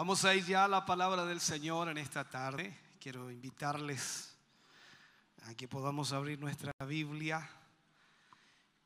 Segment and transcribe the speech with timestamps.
[0.00, 2.72] Vamos a ir ya a la palabra del Señor en esta tarde.
[3.00, 4.32] Quiero invitarles
[5.42, 7.50] a que podamos abrir nuestra Biblia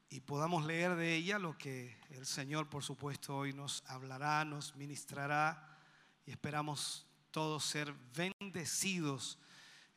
[0.08, 4.74] y podamos leer de ella lo que el Señor, por supuesto, hoy nos hablará, nos
[4.74, 5.78] ministrará
[6.24, 9.38] y esperamos todos ser bendecidos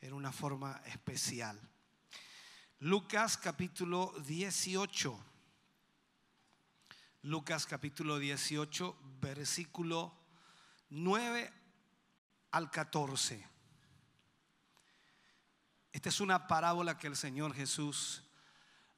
[0.01, 1.57] en una forma especial.
[2.79, 5.17] Lucas capítulo 18.
[7.21, 10.24] Lucas capítulo 18, versículo
[10.89, 11.51] 9
[12.51, 13.47] al 14.
[15.91, 18.23] Esta es una parábola que el Señor Jesús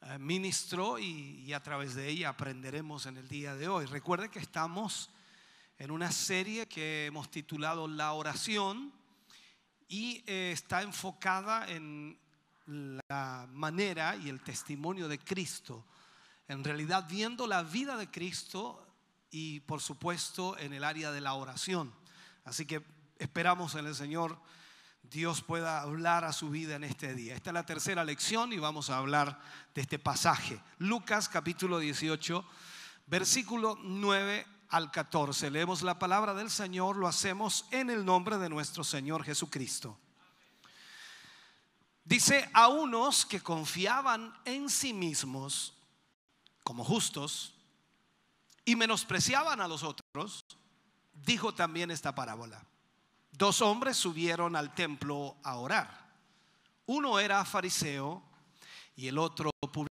[0.02, 3.86] eh, ministró y, a través de ella aprenderemos en el día de hoy.
[3.86, 5.10] Recuerde que estamos
[5.78, 8.94] en una serie que hemos titulado La oración
[9.88, 12.20] y eh, está enfocada en
[13.08, 15.86] la manera y el testimonio de Cristo.
[16.48, 18.87] En realidad viendo la vida de Cristo
[19.30, 21.94] y por supuesto en el área de la oración.
[22.46, 22.84] Así que
[23.20, 24.40] esperamos en el Señor
[25.10, 27.36] Dios pueda hablar a su vida en este día.
[27.36, 29.40] Esta es la tercera lección y vamos a hablar
[29.74, 30.62] de este pasaje.
[30.80, 32.46] Lucas capítulo 18,
[33.06, 35.50] versículo 9 al 14.
[35.50, 39.98] Leemos la palabra del Señor, lo hacemos en el nombre de nuestro Señor Jesucristo.
[42.04, 45.74] Dice a unos que confiaban en sí mismos
[46.64, 47.57] como justos,
[48.68, 50.46] y menospreciaban a los otros,
[51.14, 52.62] dijo también esta parábola.
[53.32, 55.90] Dos hombres subieron al templo a orar.
[56.86, 58.22] Uno era fariseo
[58.98, 59.88] y el otro publicano.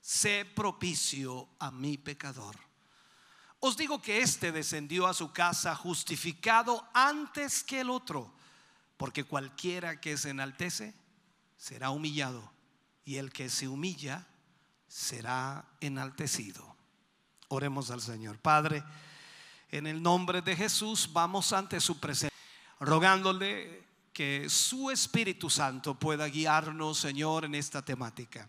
[0.00, 2.65] sé propicio a mi pecador.
[3.60, 8.34] Os digo que éste descendió a su casa justificado antes que el otro,
[8.96, 10.94] porque cualquiera que se enaltece
[11.56, 12.52] será humillado,
[13.04, 14.26] y el que se humilla
[14.88, 16.76] será enaltecido.
[17.48, 18.38] Oremos al Señor.
[18.38, 18.84] Padre,
[19.70, 22.36] en el nombre de Jesús vamos ante su presencia,
[22.80, 28.48] rogándole que su Espíritu Santo pueda guiarnos, Señor, en esta temática.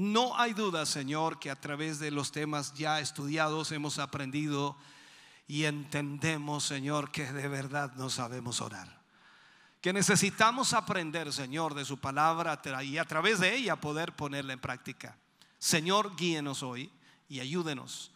[0.00, 4.74] No hay duda, Señor, que a través de los temas ya estudiados hemos aprendido
[5.46, 9.02] y entendemos, Señor, que de verdad no sabemos orar.
[9.82, 14.60] Que necesitamos aprender, Señor, de su palabra y a través de ella poder ponerla en
[14.60, 15.18] práctica.
[15.58, 16.90] Señor, guíenos hoy
[17.28, 18.10] y ayúdenos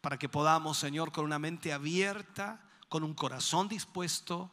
[0.00, 4.50] para que podamos, Señor, con una mente abierta, con un corazón dispuesto,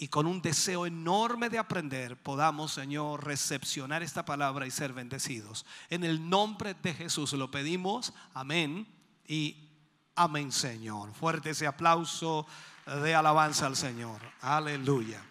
[0.00, 5.66] y con un deseo enorme de aprender podamos, Señor, recepcionar esta palabra y ser bendecidos.
[5.90, 8.14] En el nombre de Jesús lo pedimos.
[8.32, 8.88] Amén
[9.28, 9.68] y
[10.16, 11.12] amén, Señor.
[11.12, 12.46] Fuerte ese aplauso
[12.86, 14.22] de alabanza al Señor.
[14.40, 15.22] Aleluya.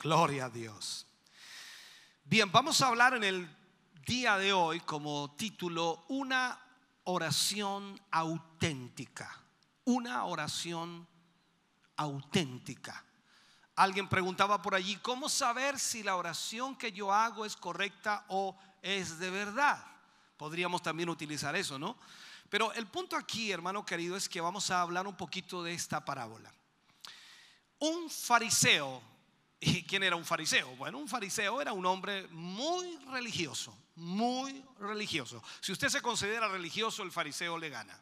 [0.00, 1.06] Gloria a Dios.
[2.24, 3.48] Bien, vamos a hablar en el
[4.04, 6.60] día de hoy como título una
[7.04, 9.40] oración auténtica.
[9.84, 11.15] Una oración auténtica
[11.96, 13.04] auténtica.
[13.76, 18.56] Alguien preguntaba por allí, ¿cómo saber si la oración que yo hago es correcta o
[18.80, 19.84] es de verdad?
[20.38, 21.98] Podríamos también utilizar eso, ¿no?
[22.48, 26.04] Pero el punto aquí, hermano querido, es que vamos a hablar un poquito de esta
[26.04, 26.50] parábola.
[27.78, 29.02] Un fariseo,
[29.60, 30.74] ¿y quién era un fariseo?
[30.76, 35.42] Bueno, un fariseo era un hombre muy religioso, muy religioso.
[35.60, 38.00] Si usted se considera religioso, el fariseo le gana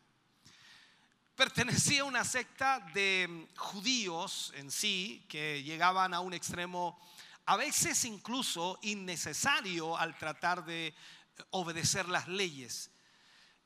[1.37, 7.01] pertenecía a una secta de judíos en sí que llegaban a un extremo
[7.47, 10.95] a veces incluso innecesario al tratar de
[11.51, 12.91] obedecer las leyes.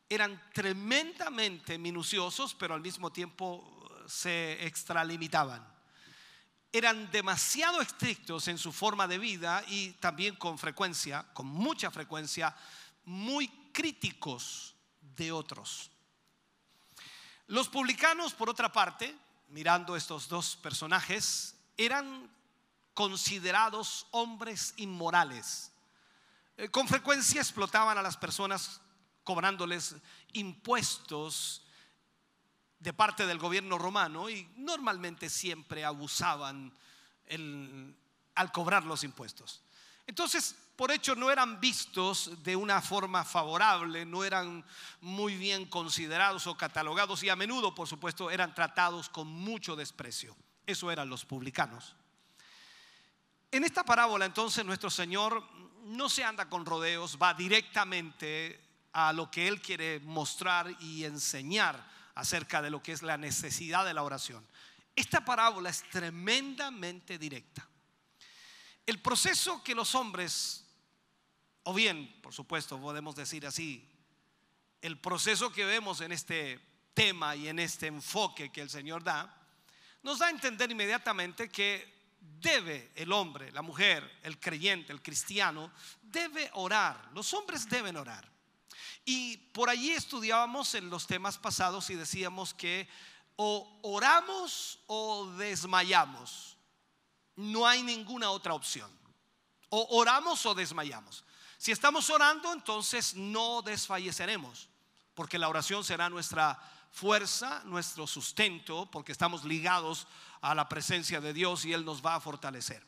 [0.09, 5.67] Eran tremendamente minuciosos, pero al mismo tiempo se extralimitaban.
[6.73, 12.55] Eran demasiado estrictos en su forma de vida y también con frecuencia, con mucha frecuencia,
[13.05, 15.91] muy críticos de otros.
[17.49, 19.17] Los publicanos, por otra parte,
[19.49, 22.31] mirando estos dos personajes, eran
[22.93, 25.73] considerados hombres inmorales.
[26.59, 28.83] Eh, con frecuencia explotaban a las personas
[29.25, 29.97] cobrándoles
[30.35, 31.63] impuestos
[32.81, 36.71] de parte del gobierno romano y normalmente siempre abusaban
[38.35, 39.63] al cobrar los impuestos.
[40.07, 44.65] Entonces, por hecho, no eran vistos de una forma favorable, no eran
[45.01, 50.37] muy bien considerados o catalogados y a menudo, por supuesto, eran tratados con mucho desprecio.
[50.65, 51.97] Eso eran los publicanos.
[53.51, 55.43] En esta parábola, entonces, nuestro Señor
[55.83, 61.85] no se anda con rodeos, va directamente a lo que Él quiere mostrar y enseñar
[62.15, 64.47] acerca de lo que es la necesidad de la oración.
[64.95, 67.67] Esta parábola es tremendamente directa.
[68.87, 70.68] El proceso que los hombres,
[71.69, 73.87] o bien, por supuesto, podemos decir así,
[74.81, 76.59] el proceso que vemos en este
[76.95, 79.37] tema y en este enfoque que el Señor da,
[80.03, 85.71] nos da a entender inmediatamente que debe el hombre, la mujer, el creyente, el cristiano,
[86.01, 87.11] debe orar.
[87.13, 88.27] Los hombres deben orar.
[89.05, 92.89] Y por allí estudiábamos en los temas pasados y decíamos que
[93.37, 96.57] o oramos o desmayamos.
[97.37, 98.91] No hay ninguna otra opción.
[99.69, 101.27] O oramos o desmayamos.
[101.59, 104.69] Si estamos orando, entonces no desfalleceremos,
[105.15, 106.57] porque la oración será nuestra
[106.93, 110.07] fuerza, nuestro sustento, porque estamos ligados
[110.41, 112.87] a la presencia de Dios y Él nos va a fortalecer.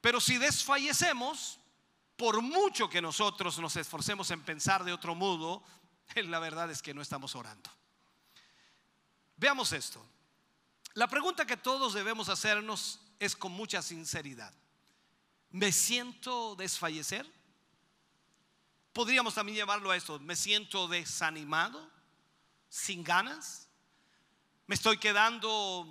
[0.00, 1.60] Pero si desfallecemos,
[2.16, 5.62] por mucho que nosotros nos esforcemos en pensar de otro modo,
[6.16, 7.70] la verdad es que no estamos orando.
[9.36, 10.04] Veamos esto.
[10.94, 14.52] La pregunta que todos debemos hacernos es con mucha sinceridad.
[15.50, 17.32] ¿Me siento desfallecer?
[18.94, 20.20] Podríamos también llevarlo a esto.
[20.20, 21.90] ¿Me siento desanimado?
[22.68, 23.68] ¿Sin ganas?
[24.68, 25.84] ¿Me estoy quedando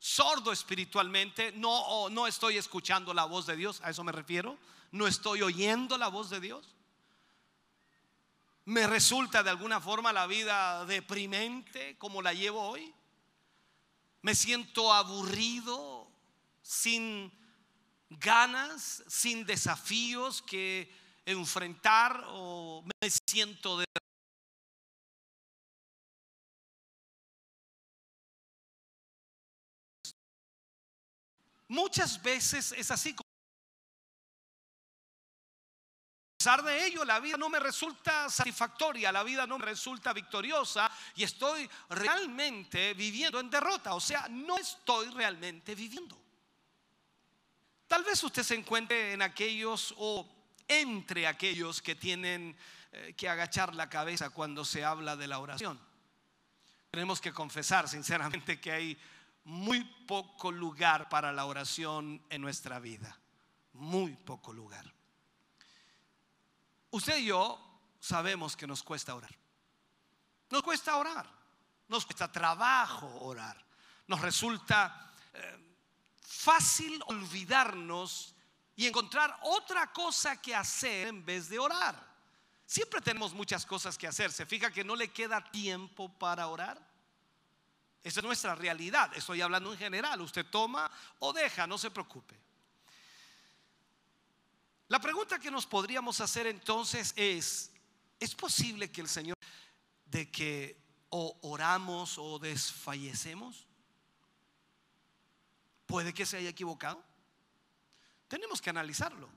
[0.00, 1.52] sordo espiritualmente?
[1.52, 3.80] No, no estoy escuchando la voz de Dios.
[3.84, 4.58] A eso me refiero.
[4.90, 6.74] No estoy oyendo la voz de Dios.
[8.64, 12.92] ¿Me resulta de alguna forma la vida deprimente como la llevo hoy?
[14.22, 16.10] ¿Me siento aburrido
[16.62, 17.32] sin
[18.10, 23.86] ganas, sin desafíos que enfrentar o me siento de
[31.72, 33.16] Muchas veces es así.
[33.18, 33.24] A
[36.36, 40.90] pesar de ello, la vida no me resulta satisfactoria, la vida no me resulta victoriosa
[41.14, 43.94] y estoy realmente viviendo en derrota.
[43.94, 46.20] O sea, no estoy realmente viviendo.
[47.86, 52.56] Tal vez usted se encuentre en aquellos o entre aquellos que tienen
[52.92, 55.80] eh, que agachar la cabeza cuando se habla de la oración.
[56.90, 58.98] Tenemos que confesar sinceramente que hay
[59.44, 63.18] muy poco lugar para la oración en nuestra vida.
[63.74, 64.92] Muy poco lugar.
[66.90, 67.58] Usted y yo
[67.98, 69.34] sabemos que nos cuesta orar.
[70.50, 71.26] Nos cuesta orar.
[71.88, 73.64] Nos cuesta trabajo orar.
[74.06, 75.12] Nos resulta...
[75.32, 75.72] Eh,
[76.42, 78.34] fácil olvidarnos
[78.76, 82.12] y encontrar otra cosa que hacer en vez de orar.
[82.66, 84.32] Siempre tenemos muchas cosas que hacer.
[84.32, 86.80] ¿Se fija que no le queda tiempo para orar?
[88.02, 89.12] Esa es nuestra realidad.
[89.14, 90.20] Estoy hablando en general.
[90.20, 92.38] Usted toma o deja, no se preocupe.
[94.88, 97.70] La pregunta que nos podríamos hacer entonces es,
[98.18, 99.36] ¿es posible que el Señor
[100.06, 100.78] de que
[101.10, 103.66] o oramos o desfallecemos?
[105.86, 107.02] Puede que se haya equivocado.
[108.32, 109.28] Tenemos que analizarlo.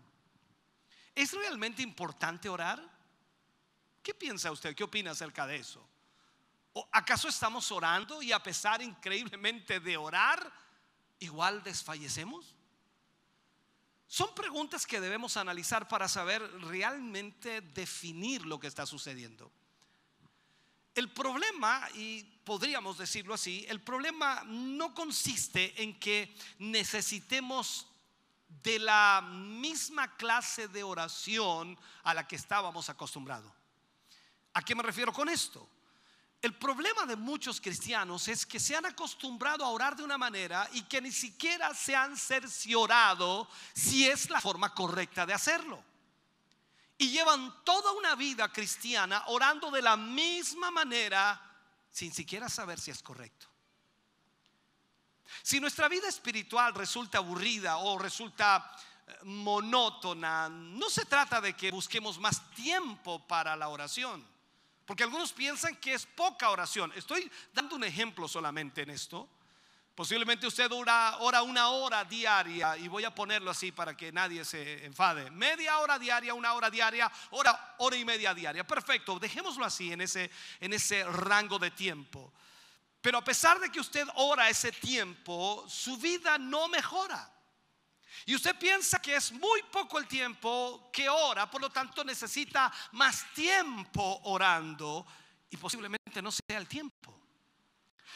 [1.13, 2.81] ¿Es realmente importante orar?
[4.01, 4.73] ¿Qué piensa usted?
[4.73, 5.85] ¿Qué opina acerca de eso?
[6.71, 10.49] ¿O acaso estamos orando y a pesar increíblemente de orar,
[11.19, 12.55] igual desfallecemos?
[14.07, 19.51] Son preguntas que debemos analizar para saber realmente definir lo que está sucediendo.
[20.93, 27.89] El problema, y podríamos decirlo así, el problema no consiste en que necesitemos
[28.47, 33.51] de la misma clase de oración a la que estábamos acostumbrados.
[34.53, 35.69] ¿A qué me refiero con esto?
[36.41, 40.69] El problema de muchos cristianos es que se han acostumbrado a orar de una manera
[40.73, 45.83] y que ni siquiera se han cerciorado si es la forma correcta de hacerlo
[46.97, 51.41] y llevan toda una vida cristiana orando de la misma manera
[51.91, 53.47] sin siquiera saber si es correcto.
[55.41, 58.75] Si nuestra vida espiritual resulta aburrida o resulta
[59.07, 64.25] eh, monótona, no se trata de que busquemos más tiempo para la oración,
[64.85, 66.91] porque algunos piensan que es poca oración.
[66.95, 69.29] Estoy dando un ejemplo solamente en esto.
[69.95, 74.43] Posiblemente usted ora, ora, una hora diaria y voy a ponerlo así para que nadie
[74.43, 75.31] se enfade.
[75.31, 78.67] Media hora diaria, una hora diaria, hora, hora y media diaria.
[78.67, 82.33] Perfecto, dejémoslo así en ese, en ese rango de tiempo.
[83.05, 87.31] Pero a pesar de que usted ora ese tiempo, su vida no mejora.
[88.25, 92.73] Y usted piensa que es muy poco el tiempo que ora, por lo tanto necesita
[92.93, 95.05] más tiempo orando
[95.51, 97.15] y posiblemente no sea el tiempo.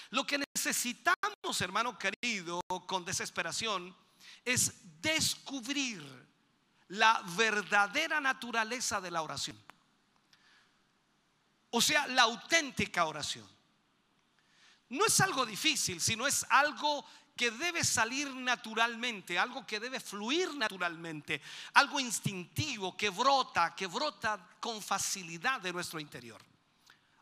[0.09, 3.95] Lo que necesitamos, hermano querido, con desesperación,
[4.43, 6.01] es descubrir
[6.87, 9.63] la verdadera naturaleza de la oración.
[11.69, 13.58] O sea, la auténtica oración.
[14.89, 17.05] No es algo difícil, sino es algo
[17.35, 21.41] que debe salir naturalmente, algo que debe fluir naturalmente,
[21.73, 26.41] algo instintivo que brota, que brota con facilidad de nuestro interior.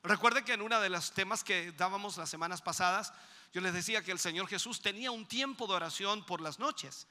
[0.02, 3.14] Recuerde que en uno de los temas que dábamos las semanas pasadas,
[3.54, 7.08] yo les decía que el Señor Jesús tenía un tiempo de oración por las noches.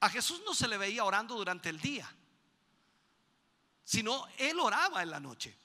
[0.00, 2.10] A Jesús no se le veía orando durante el día,
[3.84, 5.56] sino Él oraba en la noche.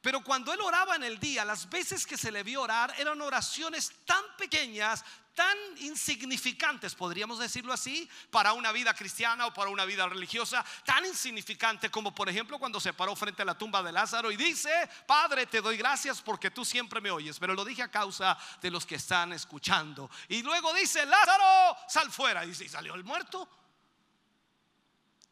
[0.00, 3.20] Pero cuando él oraba en el día, las veces que se le vio orar eran
[3.20, 5.04] oraciones tan pequeñas,
[5.34, 11.04] tan insignificantes, podríamos decirlo así, para una vida cristiana o para una vida religiosa, tan
[11.06, 14.70] insignificante como por ejemplo cuando se paró frente a la tumba de Lázaro y dice,
[15.06, 18.70] Padre, te doy gracias porque tú siempre me oyes, pero lo dije a causa de
[18.70, 20.10] los que están escuchando.
[20.28, 22.44] Y luego dice, Lázaro, sal fuera.
[22.44, 23.48] Y salió el muerto.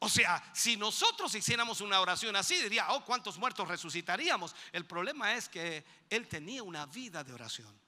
[0.01, 4.55] O sea, si nosotros hiciéramos una oración así, diría, oh, ¿cuántos muertos resucitaríamos?
[4.71, 7.79] El problema es que él tenía una vida de oración.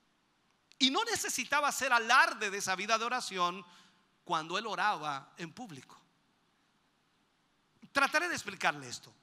[0.79, 3.65] Y no necesitaba hacer alarde de esa vida de oración
[4.25, 6.01] cuando él oraba en público.
[7.93, 9.15] Trataré de explicarle esto.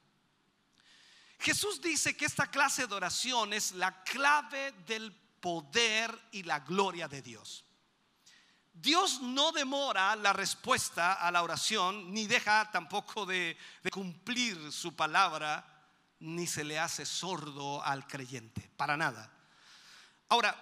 [1.39, 7.07] Jesús dice que esta clase de oración es la clave del poder y la gloria
[7.07, 7.66] de Dios.
[8.79, 13.57] Dios no demora la respuesta a la oración, ni deja tampoco de,
[13.91, 15.65] cumplir su palabra,
[16.19, 19.31] ni se le hace sordo al creyente, para nada.
[20.29, 20.55] Ahora,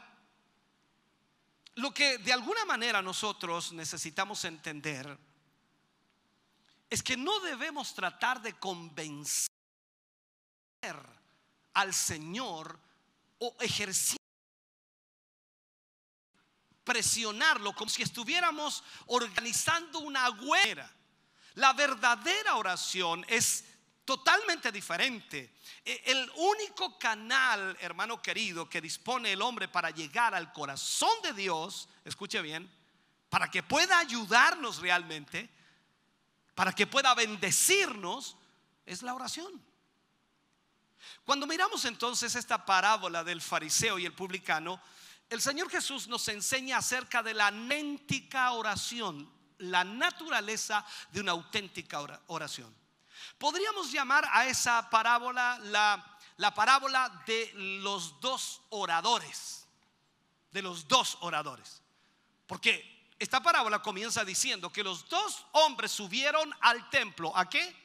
[1.75, 5.17] lo que de alguna manera nosotros necesitamos entender
[6.89, 9.49] es que no debemos tratar de convencer
[11.73, 12.79] al Señor
[13.39, 14.24] o ejercer
[16.85, 20.89] presionarlo como si estuviéramos organizando una huera.
[21.55, 23.65] La verdadera oración es
[24.05, 25.55] totalmente diferente.
[25.83, 31.33] E, el único canal, hermano querido, que dispone el hombre para llegar al corazón de
[31.33, 32.71] Dios, escuche bien,
[33.29, 35.49] para que pueda ayudarnos realmente,
[36.53, 38.37] para que pueda bendecirnos,
[38.85, 39.61] es la oración.
[41.23, 44.79] Cuando miramos entonces esta parábola del fariseo y el publicano,
[45.29, 51.99] el Señor Jesús nos enseña acerca de la auténtica oración, la naturaleza de una auténtica
[52.27, 52.73] oración.
[53.37, 59.67] Podríamos llamar a esa parábola la, la parábola de los dos oradores,
[60.51, 61.81] de los dos oradores.
[62.47, 67.35] Porque esta parábola comienza diciendo que los dos hombres subieron al templo.
[67.35, 67.75] ¿A qué?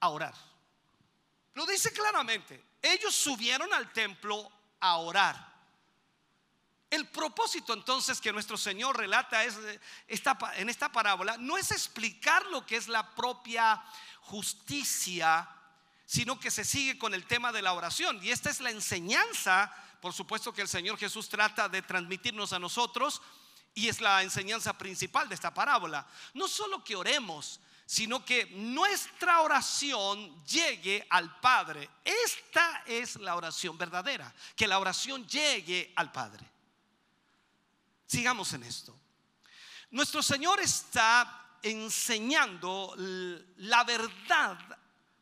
[0.00, 0.34] A orar.
[1.54, 2.64] Lo dice claramente.
[2.80, 5.51] Ellos subieron al templo a orar.
[6.92, 9.56] El propósito entonces que nuestro Señor relata es
[10.56, 13.82] en esta parábola no es explicar lo que es la propia
[14.20, 15.48] justicia,
[16.04, 18.22] sino que se sigue con el tema de la oración.
[18.22, 22.58] Y esta es la enseñanza, por supuesto que el Señor Jesús trata de transmitirnos a
[22.58, 23.22] nosotros
[23.74, 26.06] y es la enseñanza principal de esta parábola.
[26.34, 31.88] No solo que oremos, sino que nuestra oración llegue al Padre.
[32.04, 36.51] Esta es la oración verdadera, que la oración llegue al Padre.
[38.12, 38.94] Sigamos en esto.
[39.92, 44.58] Nuestro Señor está enseñando la verdad,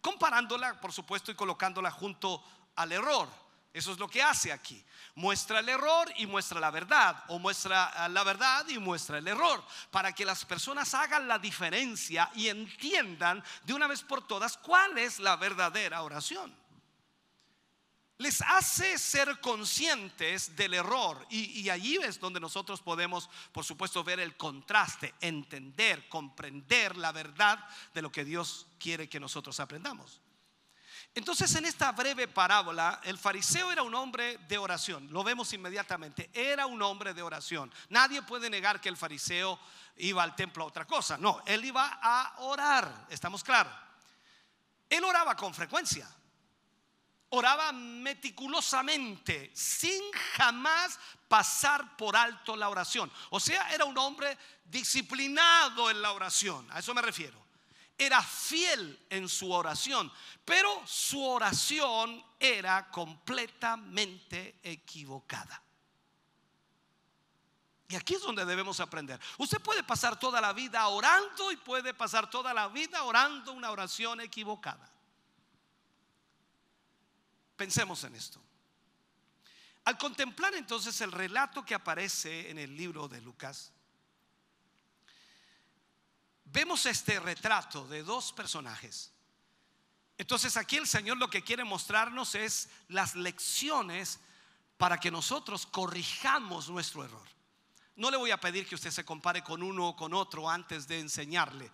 [0.01, 2.43] comparándola, por supuesto, y colocándola junto
[2.75, 3.29] al error.
[3.73, 4.85] Eso es lo que hace aquí.
[5.15, 9.65] Muestra el error y muestra la verdad, o muestra la verdad y muestra el error,
[9.93, 14.99] para que las personas hagan la diferencia y entiendan de una vez por todas cuál
[14.99, 16.53] es la verdadera oración
[18.21, 21.27] les hace ser conscientes del error.
[21.31, 27.59] Y, allí es donde nosotros podemos, por supuesto, ver el contraste, entender, comprender la verdad
[27.95, 30.21] de lo que Dios quiere que nosotros aprendamos.
[31.15, 35.09] Entonces, en esta breve parábola, el fariseo era un hombre de oración.
[35.11, 36.29] Lo vemos inmediatamente.
[36.35, 37.73] Era un hombre de oración.
[37.89, 39.59] Nadie puede negar que el fariseo
[39.97, 41.17] iba al templo a otra cosa.
[41.17, 43.07] No, él iba a orar.
[43.09, 43.73] Estamos claros.
[44.91, 46.07] Él oraba con frecuencia
[47.31, 50.01] oraba meticulosamente, sin
[50.37, 53.11] jamás pasar por alto la oración.
[53.31, 57.41] O sea, era un hombre disciplinado en la oración, a eso me refiero.
[57.97, 60.11] Era fiel en su oración,
[60.45, 65.63] pero su oración era completamente equivocada.
[67.89, 69.21] Y aquí es donde debemos aprender.
[69.37, 73.71] Usted puede pasar toda la vida orando y puede pasar toda la vida orando una
[73.71, 74.89] oración equivocada.
[77.61, 78.41] Pensemos en esto.
[79.85, 83.71] Al contemplar entonces el relato que aparece en el libro de Lucas,
[86.47, 89.13] vemos este retrato de dos personajes.
[90.17, 94.21] Entonces aquí el Señor lo que quiere mostrarnos es las lecciones
[94.79, 97.29] para que nosotros corrijamos nuestro error.
[97.95, 100.89] No le voy a pedir que usted se compare con uno o con otro antes
[100.89, 101.71] de enseñarle.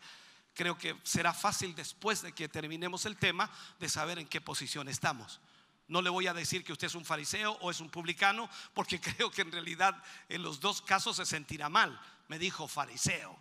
[0.53, 4.89] Creo que será fácil después de que terminemos el tema de saber en qué posición
[4.89, 5.41] estamos.
[5.89, 9.01] No le voy a decir que usted es un fariseo o es un publicano, porque
[9.01, 12.01] creo que en realidad en los dos casos se sentirá mal.
[12.29, 13.39] Me dijo fariseo.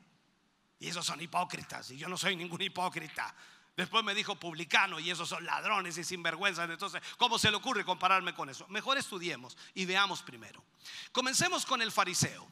[0.80, 1.92] Y esos son hipócritas.
[1.92, 3.34] Y yo no soy ningún hipócrita.
[3.76, 6.70] Después me dijo publicano y esos son ladrones y sinvergüenzas.
[6.70, 8.66] Entonces, ¿cómo se le ocurre compararme con eso?
[8.70, 10.64] Mejor estudiemos y veamos primero.
[11.12, 12.48] Comencemos con el fariseo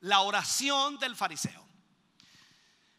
[0.00, 1.64] la oración del fariseo.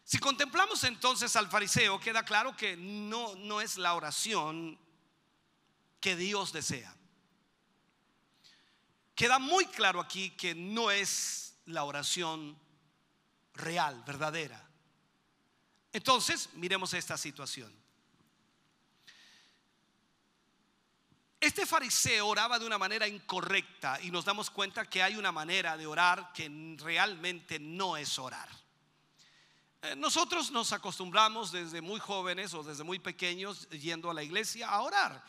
[0.04, 4.78] Si contemplamos entonces al fariseo, queda claro que no, no es la oración
[6.00, 6.94] que Dios desea.
[9.14, 12.56] Queda muy claro aquí que no es la oración
[13.54, 14.64] real, verdadera.
[15.92, 17.74] Entonces, miremos esta situación.
[21.40, 25.76] Este fariseo oraba de una manera incorrecta y nos damos cuenta que hay una manera
[25.76, 28.48] de orar que realmente no es orar.
[29.82, 34.68] Eh, nosotros nos acostumbramos desde muy jóvenes o desde muy pequeños yendo a la iglesia
[34.68, 35.24] a orar.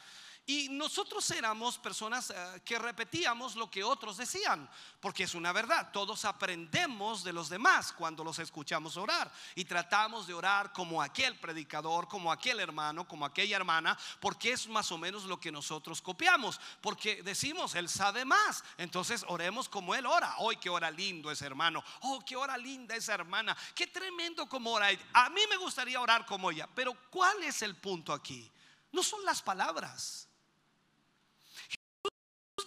[0.49, 4.67] Y nosotros éramos personas eh, que repetíamos lo que otros decían,
[4.99, 5.91] porque es una verdad.
[5.93, 11.37] Todos aprendemos de los demás cuando los escuchamos orar y tratamos de orar como aquel
[11.37, 16.01] predicador, como aquel hermano, como aquella hermana, porque es más o menos lo que nosotros
[16.01, 20.33] copiamos, porque decimos, Él sabe más, entonces oremos como Él ora.
[20.39, 24.71] Hoy qué hora lindo ese hermano, oh, qué hora linda esa hermana, qué tremendo como
[24.71, 24.87] ora.
[25.13, 28.51] A mí me gustaría orar como ella, pero ¿cuál es el punto aquí?
[28.91, 30.25] No son las palabras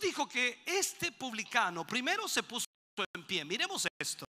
[0.02, 2.66] dijo que este publicano primero se puso
[3.14, 3.44] en pie.
[3.44, 4.26] Miremos esto.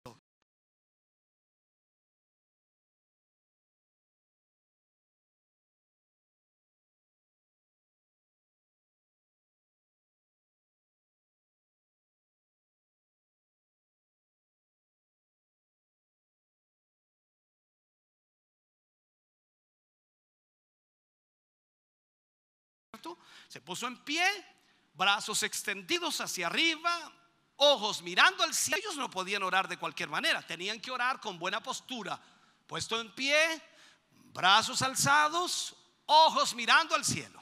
[23.49, 24.23] Se puso en pie
[24.93, 27.11] brazos extendidos hacia arriba,
[27.57, 28.77] ojos mirando al cielo.
[28.77, 32.19] Ellos no podían orar de cualquier manera, tenían que orar con buena postura,
[32.67, 33.61] puesto en pie,
[34.33, 35.75] brazos alzados,
[36.05, 37.41] ojos mirando al cielo.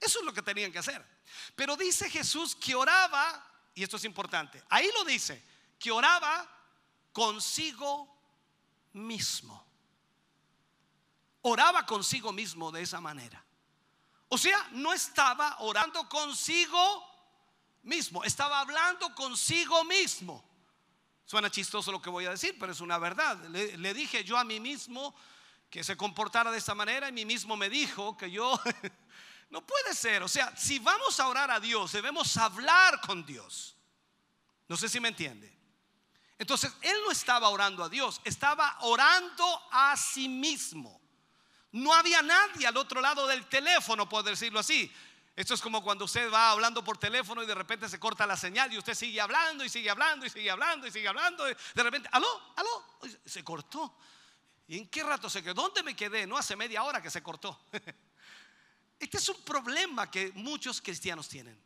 [0.00, 1.04] Eso es lo que tenían que hacer.
[1.54, 3.44] Pero dice Jesús que oraba,
[3.74, 5.42] y esto es importante, ahí lo dice,
[5.78, 6.48] que oraba
[7.12, 8.14] consigo
[8.92, 9.64] mismo.
[11.42, 13.45] Oraba consigo mismo de esa manera.
[14.28, 17.04] O sea, no estaba orando consigo
[17.82, 20.44] mismo, estaba hablando consigo mismo.
[21.24, 23.36] Suena chistoso lo que voy a decir, pero es una verdad.
[23.48, 25.14] Le, dije yo a mí mismo
[25.70, 28.60] que se comportara de esta manera y mí mismo me dijo que yo...
[29.50, 30.22] no puede ser.
[30.22, 33.76] O sea, si vamos a orar a Dios, debemos hablar con Dios.
[34.68, 35.56] No sé si me entiende.
[36.38, 41.00] Entonces, él no estaba orando a Dios, estaba orando a sí mismo.
[41.72, 44.92] No había nadie al otro lado del teléfono, por decirlo así.
[45.36, 48.38] Esto es como cuando usted va hablando por teléfono y de repente se corta la
[48.38, 51.44] señal y usted sigue hablando y sigue hablando y sigue hablando y sigue hablando.
[51.44, 52.86] De repente, aló, aló,
[53.24, 53.98] se cortó.
[54.66, 55.54] ¿Y en qué rato se quedó?
[55.54, 56.26] ¿Dónde me quedé?
[56.26, 57.60] No hace media hora que se cortó.
[58.98, 61.60] Este es un problema que muchos cristianos tienen.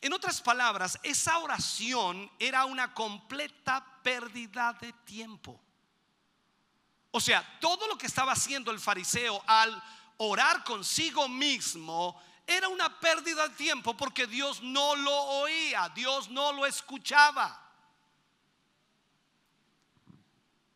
[0.00, 5.60] En otras palabras, esa oración era una completa pérdida de tiempo.
[7.12, 9.82] O sea, todo lo que estaba haciendo el fariseo al
[10.16, 16.52] orar consigo mismo era una pérdida de tiempo porque Dios no lo oía, Dios no
[16.52, 17.58] lo escuchaba.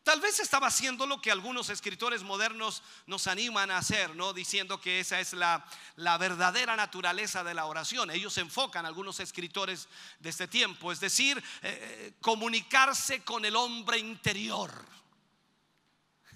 [0.03, 4.31] Tal vez estaba haciendo lo que algunos escritores modernos nos animan a hacer, ¿no?
[4.31, 5.65] Diciendo que esa es la,
[5.97, 8.09] la, verdadera naturaleza de la oración.
[8.09, 13.97] Ellos enfocan, algunos escritores de este tiempo, es decir, eh, eh, comunicarse con el hombre
[13.97, 14.71] interior.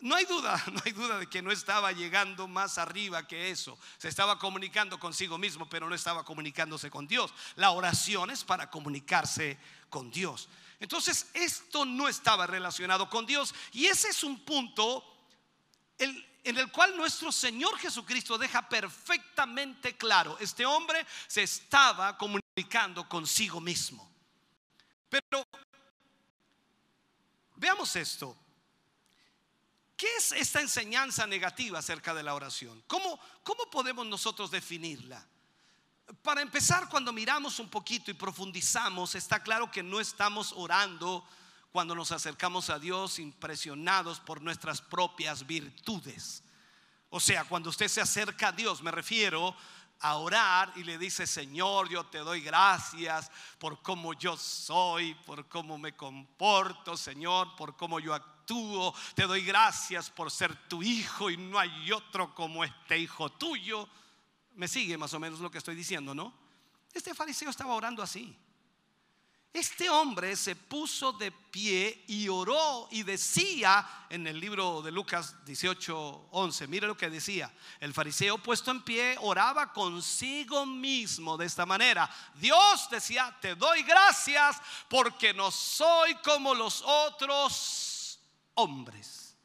[0.00, 3.78] No hay duda, no hay duda de que no estaba llegando más arriba que eso.
[3.96, 7.32] Se estaba comunicando consigo mismo, pero no estaba comunicándose con Dios.
[7.56, 10.50] La oración es para comunicarse con Dios.
[10.78, 13.54] Entonces, esto no estaba relacionado con Dios.
[13.72, 15.02] Y ese es un punto
[15.98, 20.36] en el cual nuestro Señor Jesucristo deja perfectamente claro.
[20.38, 24.12] Este hombre se estaba comunicando consigo mismo.
[25.08, 25.46] Pero
[27.64, 28.36] veamos esto.
[29.96, 32.84] ¿Qué es esta enseñanza negativa acerca de la oración?
[32.86, 35.26] ¿Cómo, cómo podemos nosotros definirla?
[36.20, 41.26] Para empezar, cuando miramos un poquito y profundizamos, está claro que no estamos orando
[41.72, 46.42] cuando nos acercamos a Dios impresionados por nuestras propias virtudes.
[47.08, 49.56] O sea, cuando usted se acerca a Dios, me refiero
[50.04, 55.48] a orar y le dice, Señor, yo te doy gracias por cómo yo soy, por
[55.48, 58.94] cómo me comporto, Señor, por cómo yo actúo.
[59.14, 63.88] Te doy gracias por ser tu hijo y no hay otro como este hijo tuyo.
[64.56, 66.34] Me sigue más o menos lo que estoy diciendo, ¿no?
[66.92, 68.36] Este fariseo estaba orando así.
[69.54, 75.44] Este hombre se puso de pie y oró y decía en el libro de Lucas
[75.46, 81.46] 18, 11, mire lo que decía, el fariseo puesto en pie oraba consigo mismo de
[81.46, 82.10] esta manera.
[82.34, 88.18] Dios decía, te doy gracias porque no soy como los otros
[88.54, 89.36] hombres.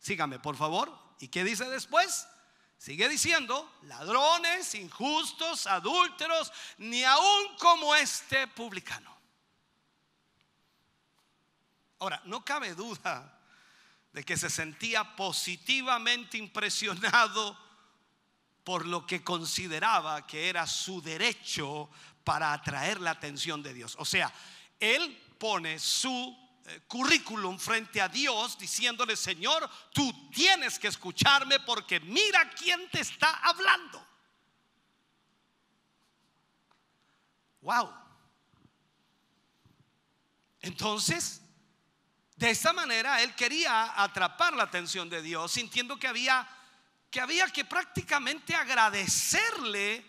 [0.00, 0.90] Sígame, por favor.
[1.20, 2.26] ¿Y qué dice después?
[2.78, 9.13] Sigue diciendo, ladrones, injustos, adúlteros, ni aún como este publicano.
[12.04, 13.32] Ahora, no cabe duda
[14.12, 17.58] de que se sentía positivamente impresionado
[18.62, 21.88] por lo que consideraba que era su derecho
[22.22, 23.96] para atraer la atención de Dios.
[23.98, 24.30] O sea,
[24.78, 26.36] él pone su
[26.66, 33.00] eh, currículum frente a Dios diciéndole, Señor, tú tienes que escucharme porque mira quién te
[33.00, 34.06] está hablando.
[37.62, 37.90] Wow.
[40.60, 41.40] Entonces,
[42.44, 46.46] de esta manera él quería atrapar la atención de Dios, sintiendo que había
[47.10, 50.04] que había que prácticamente agradecerle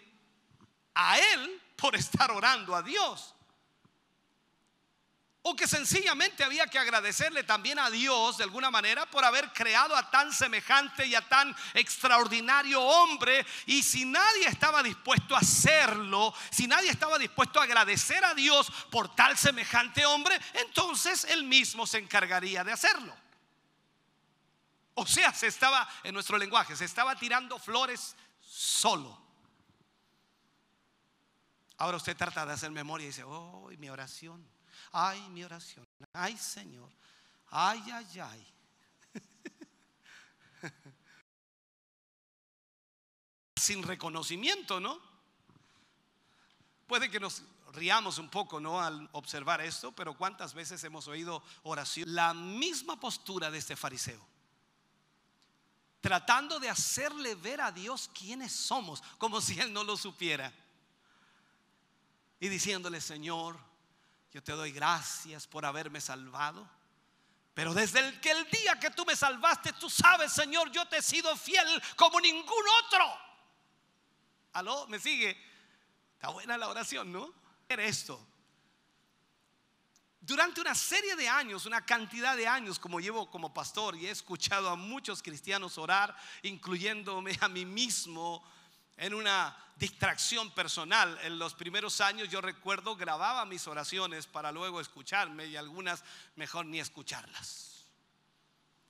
[0.95, 3.34] a él por estar orando a Dios.
[5.47, 9.95] O que sencillamente había que agradecerle también a Dios de alguna manera por haber creado
[9.95, 13.45] a tan semejante y a tan extraordinario hombre.
[13.67, 18.71] Y si nadie estaba dispuesto a hacerlo, si nadie estaba dispuesto a agradecer a Dios
[18.89, 23.15] por tal semejante hombre, entonces él mismo se encargaría de hacerlo.
[24.95, 29.15] O sea, se estaba, en nuestro lenguaje, se estaba tirando flores solo.
[31.77, 34.54] Ahora usted trata de hacer memoria y dice, oh, mi oración
[34.91, 36.91] ay mi oración, ay Señor,
[37.49, 38.47] ay, ay, ay.
[43.55, 44.99] Sin reconocimiento, ¿no?
[46.87, 47.43] Puede que nos
[47.73, 48.81] riamos un poco, ¿no?
[48.81, 52.13] Al observar esto, pero ¿cuántas veces hemos oído oración?
[52.13, 54.25] La misma postura de este fariseo.
[56.01, 60.53] Tratando de hacerle ver a Dios quiénes somos, como si Él no lo supiera.
[62.39, 63.57] Y diciéndole, Señor,
[64.35, 66.69] yo te doy gracias por haberme salvado.
[67.53, 70.97] Pero desde el que el día que tú me salvaste, tú sabes, Señor, yo te
[70.97, 73.17] he sido fiel como ningún otro.
[74.51, 74.87] ¿Aló?
[74.87, 75.41] ¿Me sigue?
[76.15, 77.33] Está buena la oración, ¿no?
[77.69, 78.27] Era esto.
[80.19, 84.11] Durante una serie de años, una cantidad de años como llevo como pastor y he
[84.11, 88.45] escuchado a muchos cristianos orar, incluyéndome a mí mismo,
[88.97, 91.17] en una distracción personal.
[91.23, 96.03] En los primeros años yo recuerdo grababa mis oraciones para luego escucharme y algunas
[96.35, 97.87] mejor ni escucharlas.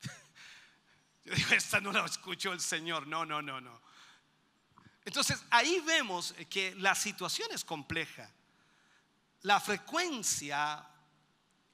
[1.25, 3.07] Yo digo, esta no la escuchó el Señor.
[3.07, 3.81] No, no, no, no.
[5.03, 8.29] Entonces ahí vemos que la situación es compleja.
[9.41, 10.87] La frecuencia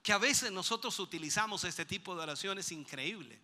[0.01, 3.39] que a veces nosotros utilizamos este tipo de oración es increíble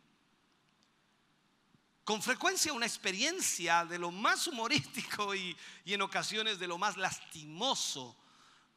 [2.07, 8.15] con frecuencia una experiencia de lo más humorístico y, en ocasiones de lo más lastimoso,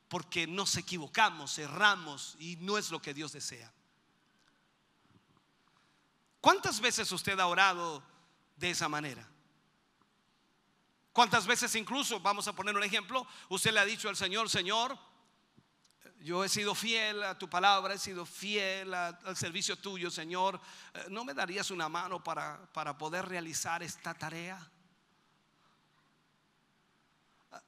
[0.08, 3.72] porque nos equivocamos, erramos y no es lo que Dios desea.
[6.40, 8.02] ¿Cuántas veces usted ha orado
[8.56, 9.24] de esa manera?
[11.12, 14.98] ¿Cuántas veces incluso, vamos a poner un ejemplo, usted le ha dicho al Señor, Señor,
[16.22, 20.60] yo he sido fiel a tu palabra, he sido fiel al servicio tuyo, Señor.
[20.92, 24.70] Eh, ¿No me darías una mano para, para poder realizar esta tarea?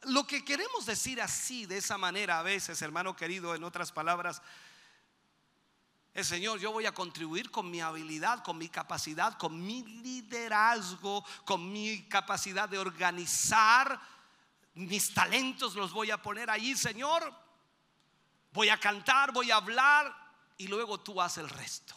[0.03, 4.43] Lo que queremos decir así, de esa manera a veces, hermano querido, en otras palabras,
[6.15, 11.25] es Señor, yo voy a contribuir con mi habilidad, con mi capacidad, con mi liderazgo,
[11.47, 13.99] con mi capacidad de organizar
[14.75, 17.42] mis talentos, los voy a poner ahí, Señor,
[18.53, 20.15] Voy a cantar, voy a hablar
[20.59, 21.95] y luego tú haces el resto.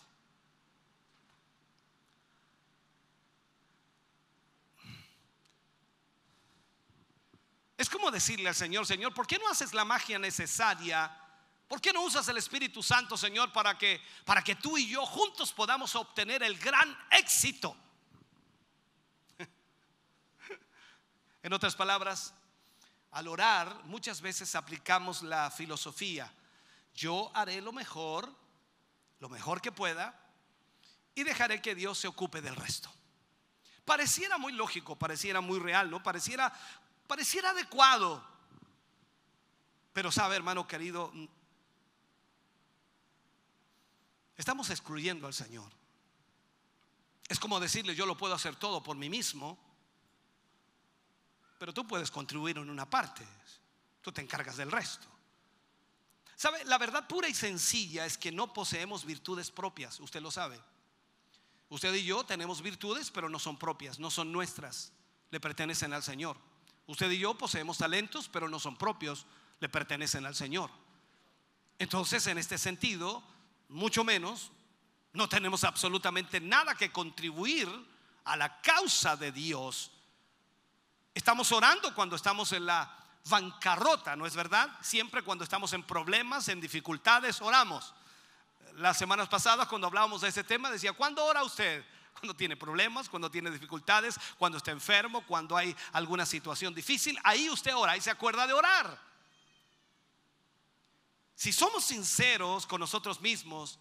[7.77, 11.11] Es como decirle al Señor, Señor, ¿por qué no haces la magia necesaria?
[11.67, 15.05] ¿Por qué no usas el Espíritu Santo, Señor, para que, para que tú y yo
[15.05, 17.75] juntos podamos obtener el gran éxito?
[21.43, 22.33] En otras palabras,
[23.11, 26.31] al orar muchas veces aplicamos la filosofía,
[26.95, 28.33] yo haré lo mejor,
[29.19, 30.19] lo mejor que pueda,
[31.13, 32.91] y dejaré que Dios se ocupe del resto.
[33.83, 36.01] Pareciera muy lógico, pareciera muy real, ¿no?
[36.01, 36.51] Pareciera,
[37.05, 38.25] pareciera adecuado.
[39.93, 41.11] Pero sabe, hermano querido,
[44.35, 45.71] estamos excluyendo al Señor.
[47.27, 49.57] Es como decirle, yo lo puedo hacer todo por mí mismo,
[51.57, 53.25] pero tú puedes contribuir en una parte,
[54.01, 55.14] tú te encargas del resto.
[56.35, 56.63] ¿Sabe?
[56.65, 60.59] La verdad pura y sencilla es que no poseemos virtudes propias, usted lo sabe.
[61.69, 64.91] Usted y yo tenemos virtudes, pero no son propias, no son nuestras,
[65.31, 66.37] le pertenecen al Señor.
[66.87, 69.25] Usted y yo poseemos talentos, pero no son propios,
[69.59, 70.69] le pertenecen al Señor.
[71.79, 73.23] Entonces, en este sentido,
[73.69, 74.51] mucho menos,
[75.13, 77.67] no tenemos absolutamente nada que contribuir
[78.25, 79.91] a la causa de Dios.
[81.13, 84.69] Estamos orando cuando estamos en la bancarrota, ¿no es verdad?
[84.81, 87.93] Siempre cuando estamos en problemas, en dificultades, oramos.
[88.75, 91.83] Las semanas pasadas cuando hablábamos de ese tema decía, ¿cuándo ora usted?
[92.13, 97.49] Cuando tiene problemas, cuando tiene dificultades, cuando está enfermo, cuando hay alguna situación difícil, ahí
[97.49, 98.99] usted ora y se acuerda de orar.
[101.35, 103.79] Si somos sinceros con nosotros mismos,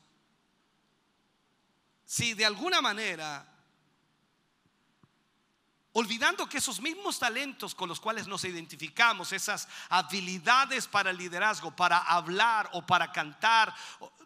[2.05, 3.54] si de alguna manera
[5.95, 11.75] olvidando que esos mismos talentos con los cuales nos identificamos, esas habilidades para el liderazgo,
[11.75, 13.75] para hablar o para cantar,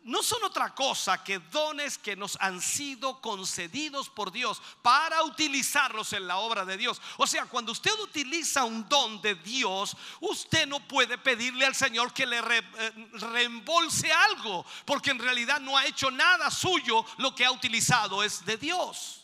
[0.04, 6.14] no son otra cosa que dones que nos han sido concedidos por Dios para utilizarlos
[6.14, 7.02] en la obra de Dios.
[7.18, 12.14] O sea, cuando usted utiliza un don de Dios, usted no puede pedirle al Señor
[12.14, 17.44] que le eh, reembolse algo, porque en realidad no ha hecho nada suyo, lo que
[17.44, 19.17] ha utilizado es de Dios.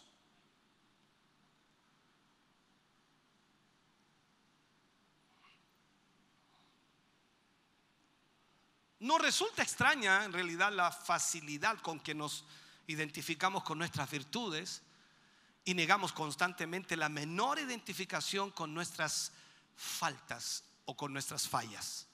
[9.05, 12.43] No resulta extraña en realidad la facilidad con que nos
[12.87, 14.81] identificamos con nuestras virtudes
[15.63, 19.31] y negamos constantemente la menor identificación con nuestras
[19.77, 22.07] faltas o con nuestras fallas.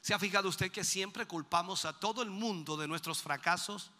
[0.00, 3.90] ¿Se ha fijado usted que siempre culpamos a todo el mundo de nuestros fracasos?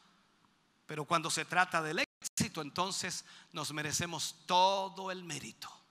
[0.87, 5.82] Pero cuando se trata del éxito, entonces nos merecemos todo el mérito.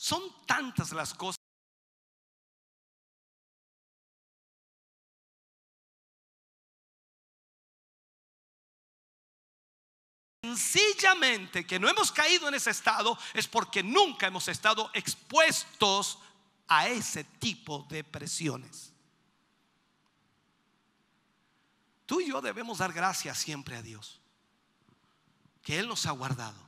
[0.00, 1.36] Son tantas las cosas.
[10.42, 16.18] Sencillamente que no hemos caído en ese estado es porque nunca hemos estado expuestos
[16.66, 18.94] a ese tipo de presiones.
[22.06, 24.18] Tú y yo debemos dar gracias siempre a Dios,
[25.62, 26.58] que Él nos ha guardado,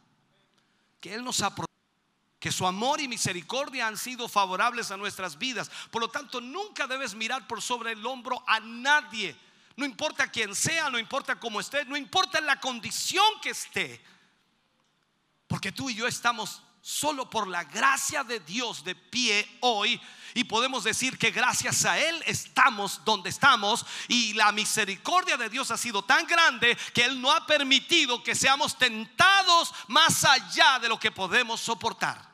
[1.01, 1.72] que Él nos ha protegido
[2.43, 5.71] que su amor y misericordia han sido favorables a nuestras vidas.
[5.93, 9.37] Por lo tanto, nunca debes mirar por sobre el hombro a nadie.
[9.77, 14.05] No importa quién sea, no importa cómo esté, no importa la condición que esté.
[15.47, 20.01] Porque tú y yo estamos solo por la gracia de Dios de pie hoy
[20.35, 25.71] y podemos decir que gracias a Él estamos donde estamos y la misericordia de Dios
[25.71, 30.89] ha sido tan grande que Él no ha permitido que seamos tentados más allá de
[30.89, 32.32] lo que podemos soportar.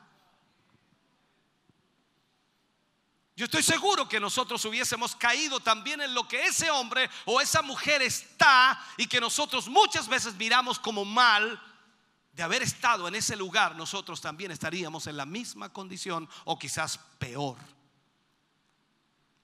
[3.39, 7.61] Yo estoy seguro que nosotros hubiésemos caído también en lo que ese hombre o esa
[7.61, 11.57] mujer está y que nosotros muchas veces miramos como mal.
[12.33, 16.99] De haber estado en ese lugar, nosotros también estaríamos en la misma condición o quizás
[17.17, 17.55] peor.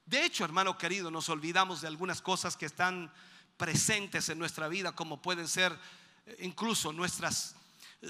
[0.05, 3.13] De hecho, hermano querido, nos olvidamos de algunas cosas que están
[3.55, 5.71] presentes en nuestra vida, como pueden ser
[6.25, 7.55] eh, incluso nuestras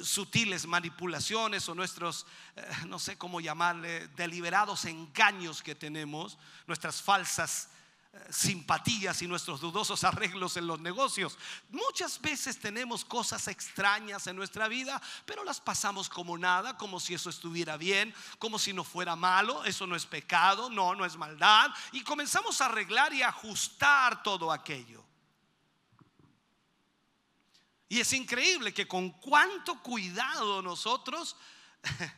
[0.03, 7.69] sutiles manipulaciones o nuestros, eh, no sé cómo llamarle, deliberados engaños que tenemos, nuestras falsas
[8.13, 11.37] eh, simpatías y nuestros dudosos arreglos en los negocios.
[11.69, 17.13] Muchas veces tenemos cosas extrañas en nuestra vida, pero las pasamos como nada, como si
[17.13, 21.15] eso estuviera bien, como si no fuera malo, eso no es pecado, no, no es
[21.15, 25.04] maldad, y comenzamos a arreglar y ajustar todo aquello.
[27.87, 31.35] Y es increíble que con cuánto cuidado nosotros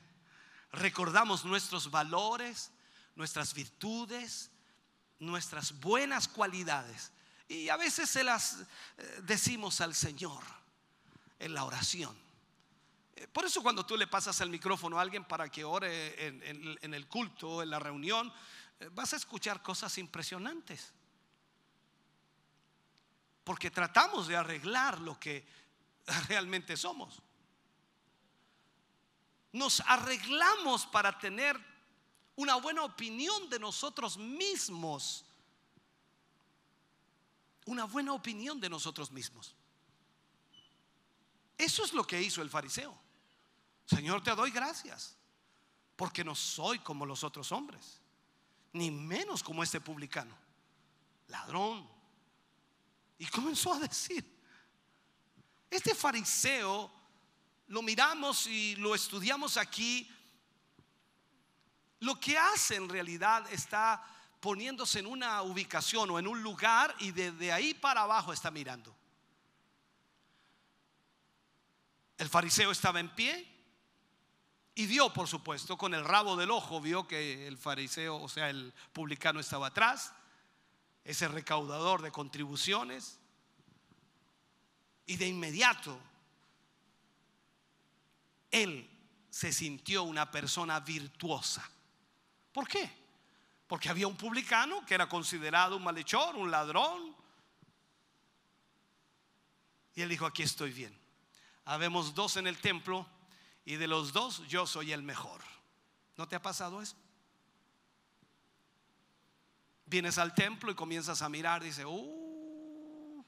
[0.71, 2.71] recordamos nuestros valores,
[3.15, 4.51] nuestras virtudes,
[5.19, 7.11] nuestras buenas cualidades.
[7.49, 8.61] Y a veces se las
[8.97, 10.43] eh, decimos al Señor
[11.39, 12.15] en la oración.
[13.15, 16.93] Eh, por eso cuando tú le pasas el micrófono a alguien para que ore en,
[16.93, 18.31] el culto, en la reunión,
[18.79, 20.93] eh, vas a escuchar cosas impresionantes.
[23.47, 25.47] Porque tratamos de arreglar lo que
[26.27, 27.21] realmente somos.
[29.53, 31.57] Nos arreglamos para tener
[32.35, 35.23] una buena opinión de nosotros mismos.
[37.67, 39.55] Una buena opinión de nosotros mismos.
[41.57, 42.99] Eso es lo que hizo el fariseo.
[43.85, 45.15] Señor, te doy gracias,
[45.95, 48.01] porque no soy como los otros hombres,
[48.73, 50.37] ni menos como este publicano,
[51.27, 51.95] ladrón.
[53.17, 54.23] Y comenzó a decir,
[55.69, 56.91] este fariseo
[57.67, 60.09] lo miramos y lo estudiamos aquí,
[61.99, 64.03] lo que hace en realidad está
[64.39, 68.95] poniéndose en una ubicación o en un lugar y desde ahí para abajo está mirando.
[72.17, 73.47] El fariseo estaba en pie
[74.75, 78.49] y vio, por supuesto, con el rabo del ojo, vio que el fariseo, o sea,
[78.49, 80.13] el publicano estaba atrás,
[81.07, 83.19] ese recaudador de contribuciones.
[85.05, 85.97] Y de inmediato,
[88.51, 88.89] él
[89.29, 91.67] se sintió una persona virtuosa.
[92.51, 92.89] ¿Por qué?
[93.67, 97.15] Porque había un publicano que era considerado un malhechor, un ladrón.
[99.95, 101.07] Y él dijo, aquí estoy bien
[101.67, 103.05] habemos dos en el templo
[103.65, 105.41] y de los dos yo soy el mejor.
[106.15, 106.95] ¿No te ha pasado eso?
[109.89, 113.25] Vienes al templo y comienzas a mirar, dice, uh,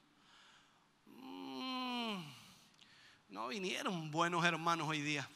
[1.06, 2.34] mm,
[3.30, 5.26] no vinieron buenos hermanos hoy día.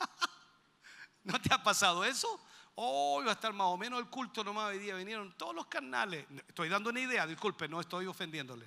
[1.24, 2.40] ¿No te ha pasado eso?
[2.76, 4.94] Hoy va a estar más o menos el culto nomás hoy día.
[4.94, 6.24] Vinieron todos los canales.
[6.48, 8.66] Estoy dando una idea, disculpe, no estoy ofendiéndole.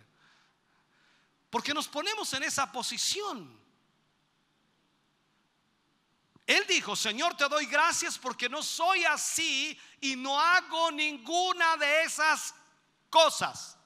[1.49, 3.59] Porque nos ponemos en esa posición.
[6.51, 12.03] Él dijo, Señor, te doy gracias porque no soy así y no hago ninguna de
[12.03, 12.53] esas
[13.09, 13.77] cosas.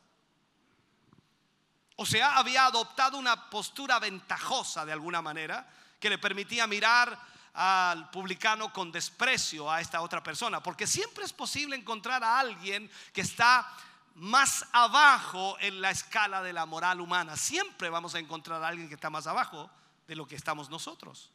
[1.96, 7.16] O sea, había adoptado una postura ventajosa de alguna manera que le permitía mirar
[7.54, 10.60] al publicano con desprecio a esta otra persona.
[10.60, 13.72] Porque siempre es posible encontrar a alguien que está
[14.16, 17.38] más abajo en la escala de la moral humana.
[17.38, 19.70] Siempre vamos a encontrar a alguien que está más abajo
[20.08, 21.32] de lo que estamos nosotros.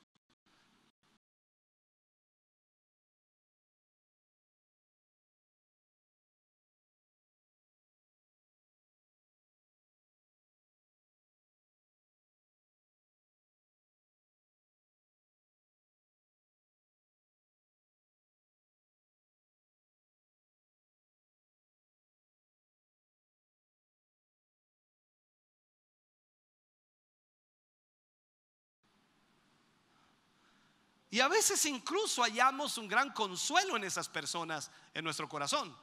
[31.10, 35.76] Y a veces incluso hallamos un gran consuelo en esas personas en nuestro corazón.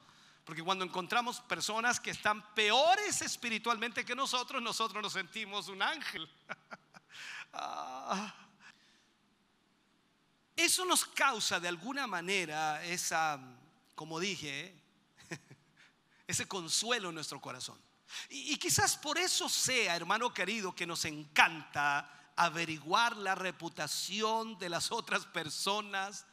[0.46, 6.30] Porque cuando encontramos personas que están peores espiritualmente que nosotros, nosotros nos sentimos un ángel.
[7.60, 8.36] Ah.
[10.56, 13.40] Eso nos causa de alguna manera esa,
[13.96, 14.76] como dije,
[16.28, 17.80] ese consuelo en nuestro corazón.
[18.30, 24.70] Y, y quizás por eso sea, hermano querido, que nos encanta averiguar la reputación de
[24.70, 26.26] las otras personas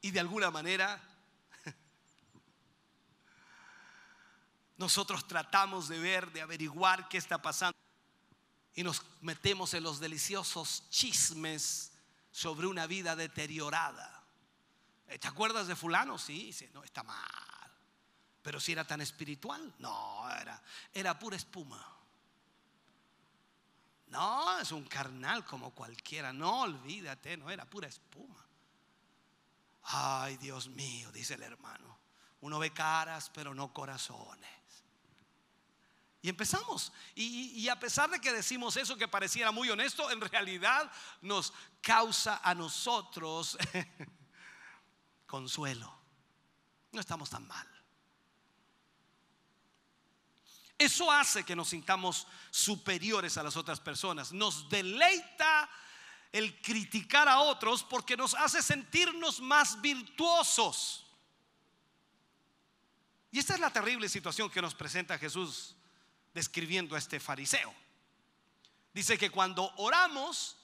[0.00, 1.00] y de alguna manera
[4.76, 7.78] nosotros tratamos de ver, de averiguar qué está pasando
[8.74, 11.92] y nos metemos en los deliciosos chismes
[12.30, 14.24] sobre una vida deteriorada.
[15.06, 16.18] ¿Te acuerdas de fulano?
[16.18, 17.72] Sí, sí, no, está mal.
[18.42, 21.97] Pero si era tan espiritual, no, era, era pura espuma.
[24.10, 26.32] No, es un carnal como cualquiera.
[26.32, 28.44] No, olvídate, no era pura espuma.
[29.82, 31.98] Ay, Dios mío, dice el hermano.
[32.40, 34.58] Uno ve caras, pero no corazones.
[36.20, 36.92] Y empezamos.
[37.14, 40.90] Y, a pesar de que decimos eso que pareciera muy honesto, en realidad
[41.22, 43.56] nos causa a nosotros
[45.26, 45.96] consuelo.
[46.92, 47.77] No estamos tan mal.
[50.78, 54.32] Eso hace que nos sintamos superiores a las otras personas.
[54.32, 55.68] Nos deleita
[56.30, 61.04] el criticar a otros porque nos hace sentirnos más virtuosos.
[63.32, 65.74] Y esta es la terrible situación que nos presenta Jesús
[66.32, 67.74] describiendo a este fariseo.
[68.94, 70.56] Dice que cuando oramos,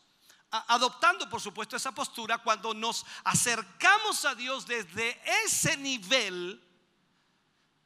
[0.51, 6.63] adoptando por supuesto esa postura, cuando nos acercamos a Dios desde ese nivel,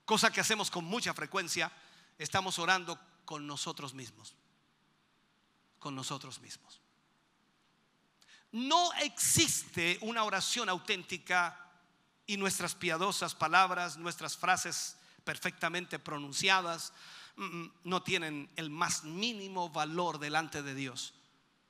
[0.05, 1.73] cosa que hacemos con mucha frecuencia,
[2.19, 4.35] estamos orando con nosotros mismos.
[5.79, 6.81] Con nosotros mismos.
[8.51, 11.69] no existe una oración auténtica
[12.27, 16.93] y nuestras piadosas palabras, nuestras frases perfectamente pronunciadas,
[17.37, 21.13] mm, mm, no tienen el más mínimo valor delante de Dios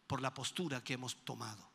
[0.06, 1.68] por la postura que hemos tomado.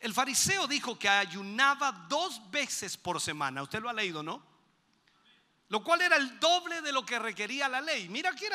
[0.00, 3.62] El fariseo dijo que ayunaba dos veces por semana.
[3.62, 4.42] Usted lo ha leído, ¿no?
[5.68, 8.08] Lo cual era el doble de lo que requería la ley.
[8.08, 8.46] Mira que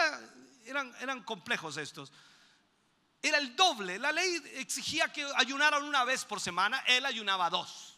[0.66, 2.12] eran, eran complejos estos.
[3.22, 3.98] Era el doble.
[4.00, 6.84] La ley exigía que ayunaran una vez por semana.
[6.88, 7.98] Él ayunaba dos.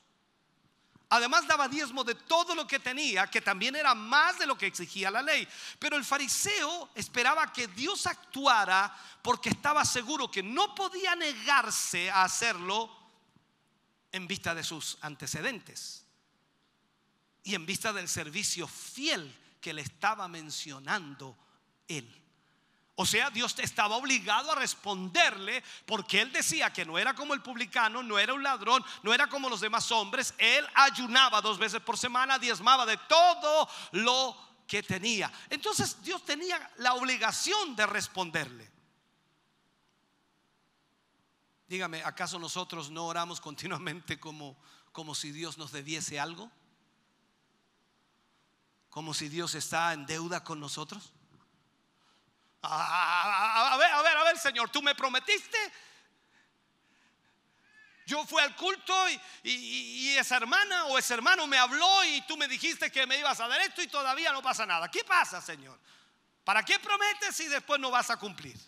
[1.09, 4.65] Además daba diezmo de todo lo que tenía, que también era más de lo que
[4.65, 5.45] exigía la ley.
[5.77, 12.23] Pero el fariseo esperaba que Dios actuara porque estaba seguro que no podía negarse a
[12.23, 12.89] hacerlo
[14.13, 16.00] en vista de sus antecedentes
[17.43, 21.37] y en vista del servicio fiel que le estaba mencionando
[21.87, 22.21] él.
[22.95, 27.41] O sea, Dios estaba obligado a responderle porque él decía que no era como el
[27.41, 30.33] publicano, no era un ladrón, no era como los demás hombres.
[30.37, 34.37] Él ayunaba dos veces por semana, diezmaba de todo lo
[34.67, 35.31] que tenía.
[35.49, 38.69] Entonces Dios tenía la obligación de responderle.
[41.67, 44.57] Dígame, ¿acaso nosotros no oramos continuamente como,
[44.91, 46.51] como si Dios nos debiese algo?
[48.91, 51.13] ¿Como si Dios está en deuda con nosotros?
[52.61, 55.57] A, ver, a ver, a ver, Señor, tú me prometiste.
[58.05, 58.93] Yo fui al culto
[59.43, 63.39] y, esa hermana o ese hermano me habló y tú me dijiste que me ibas
[63.39, 64.91] a dar esto y todavía no pasa nada.
[64.91, 65.79] ¿Qué pasa, Señor?
[66.43, 68.59] ¿Para qué prometes si después no vas a cumplir?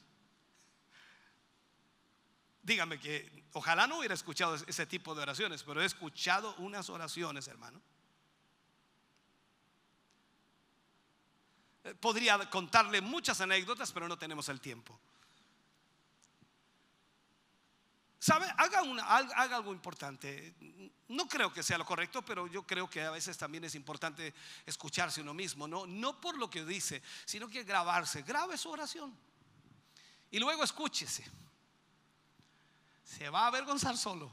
[2.61, 7.49] Dígame que ojalá no hubiera escuchado ese tipo de oraciones, pero he escuchado unas oraciones,
[7.49, 7.81] hermano.
[11.99, 14.99] Podría contarle muchas anécdotas, pero no tenemos el tiempo.
[18.19, 18.45] ¿Sabe?
[18.57, 18.79] Haga,
[19.55, 20.55] algo importante.
[21.09, 24.33] No creo que sea lo correcto, pero yo creo que a veces también es importante
[24.65, 25.85] escucharse uno mismo, ¿no?
[25.85, 28.21] No por lo que dice, sino que grabarse.
[28.21, 29.13] Grabe su oración.
[30.31, 31.29] Y luego escúchese
[33.03, 34.31] se va a avergonzar solo.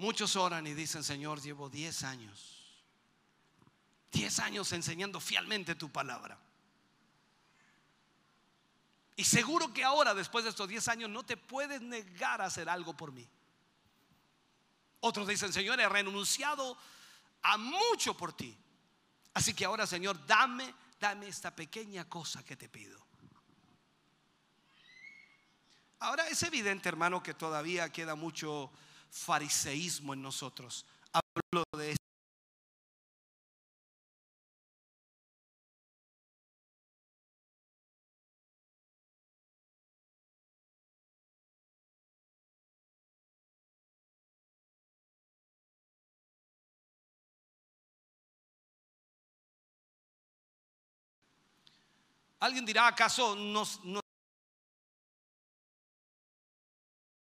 [0.00, 2.56] Muchos oran y dicen, Señor, llevo 10 años,
[4.12, 6.38] 10 años enseñando fielmente tu palabra.
[9.14, 12.70] Y seguro que ahora, después de estos 10 años, no te puedes negar a hacer
[12.70, 13.28] algo por mí.
[15.00, 16.78] Otros dicen, Señor, he renunciado
[17.42, 18.56] a mucho por ti.
[19.34, 22.98] Así que ahora, Señor, dame, dame esta pequeña cosa que te pido.
[25.98, 28.72] Ahora es evidente, hermano, que todavía queda mucho
[29.10, 30.86] fariseísmo en nosotros.
[31.12, 31.96] Hablo de
[52.40, 53.64] Alguien dirá, ¿acaso no,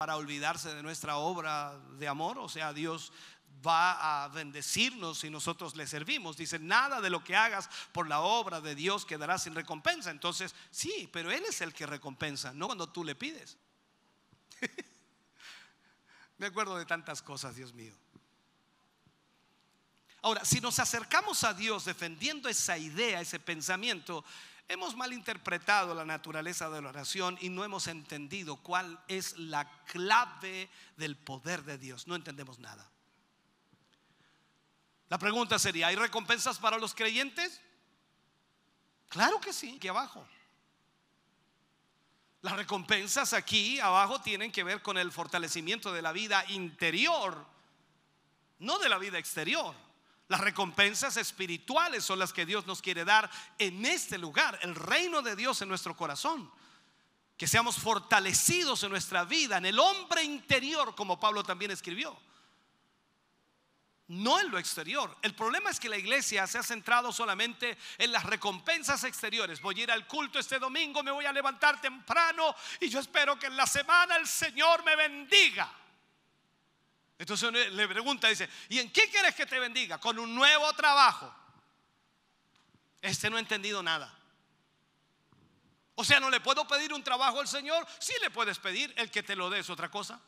[0.04, 2.38] para olvidarse de nuestra obra de amor?
[2.38, 3.10] O sea, Dios
[3.66, 6.36] va a bendecirnos si nosotros le servimos.
[6.36, 10.10] Dice, nada de lo que hagas por la obra de Dios quedará sin recompensa.
[10.10, 13.56] Entonces, sí, pero Él es el que recompensa, no cuando tú le pides.
[16.36, 17.94] Me acuerdo de tantas cosas, Dios mío.
[20.24, 24.24] Ahora, si nos acercamos a Dios defendiendo esa idea, ese pensamiento,
[24.66, 30.70] Hemos malinterpretado la naturaleza de la oración y no hemos entendido cuál es la clave
[30.96, 32.06] del poder de Dios.
[32.06, 32.90] No entendemos nada.
[35.10, 37.60] La pregunta sería, ¿hay recompensas para los creyentes?
[39.08, 40.26] Claro que sí, aquí abajo.
[42.40, 47.46] Las recompensas aquí abajo tienen que ver con el fortalecimiento de la vida interior,
[48.60, 49.74] no de la vida exterior.
[50.28, 55.20] Las recompensas espirituales son las que Dios nos quiere dar en este lugar, el reino
[55.20, 56.50] de Dios en nuestro corazón.
[57.36, 62.16] Que seamos fortalecidos en nuestra vida, en el hombre interior, como Pablo también escribió.
[64.06, 65.16] No en lo exterior.
[65.22, 69.60] El problema es que la iglesia se ha centrado solamente en las recompensas exteriores.
[69.60, 73.38] Voy a ir al culto este domingo, me voy a levantar temprano y yo espero
[73.38, 75.70] que en la semana el Señor me bendiga.
[77.18, 79.98] Entonces le pregunta, dice, ¿y en qué quieres que te bendiga?
[79.98, 81.32] Con un nuevo trabajo.
[83.00, 84.12] Este no ha entendido nada.
[85.94, 87.86] O sea, no le puedo pedir un trabajo al Señor.
[88.00, 90.20] Sí le puedes pedir, el que te lo dé es otra cosa.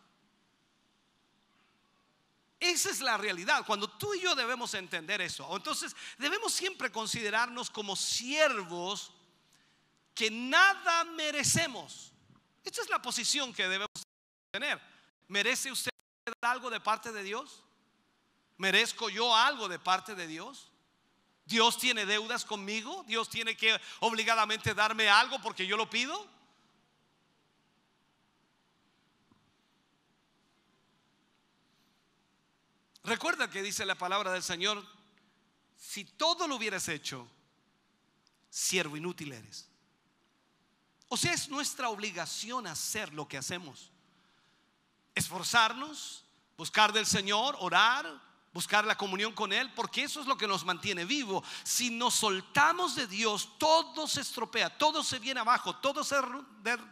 [2.60, 3.64] esa es la realidad.
[3.66, 9.12] Cuando tú y yo debemos entender eso, entonces debemos siempre considerarnos como siervos
[10.14, 12.12] que nada merecemos.
[12.64, 14.02] Esta es la posición que debemos
[14.52, 14.80] tener.
[15.28, 15.90] ¿Merece usted
[16.40, 17.62] algo de parte de Dios?
[18.58, 20.70] ¿Merezco yo algo de parte de Dios?
[21.44, 23.04] ¿Dios tiene deudas conmigo?
[23.06, 26.26] ¿Dios tiene que obligadamente darme algo porque yo lo pido?
[33.04, 34.84] Recuerda que dice la palabra del Señor,
[35.76, 37.28] si todo lo hubieras hecho,
[38.50, 39.68] siervo inútil eres.
[41.08, 43.92] O sea, es nuestra obligación hacer lo que hacemos.
[45.16, 46.24] Esforzarnos,
[46.56, 48.06] buscar del Señor, orar,
[48.56, 51.44] buscar la comunión con Él, porque eso es lo que nos mantiene vivo.
[51.62, 56.16] Si nos soltamos de Dios, todo se estropea, todo se viene abajo, todo se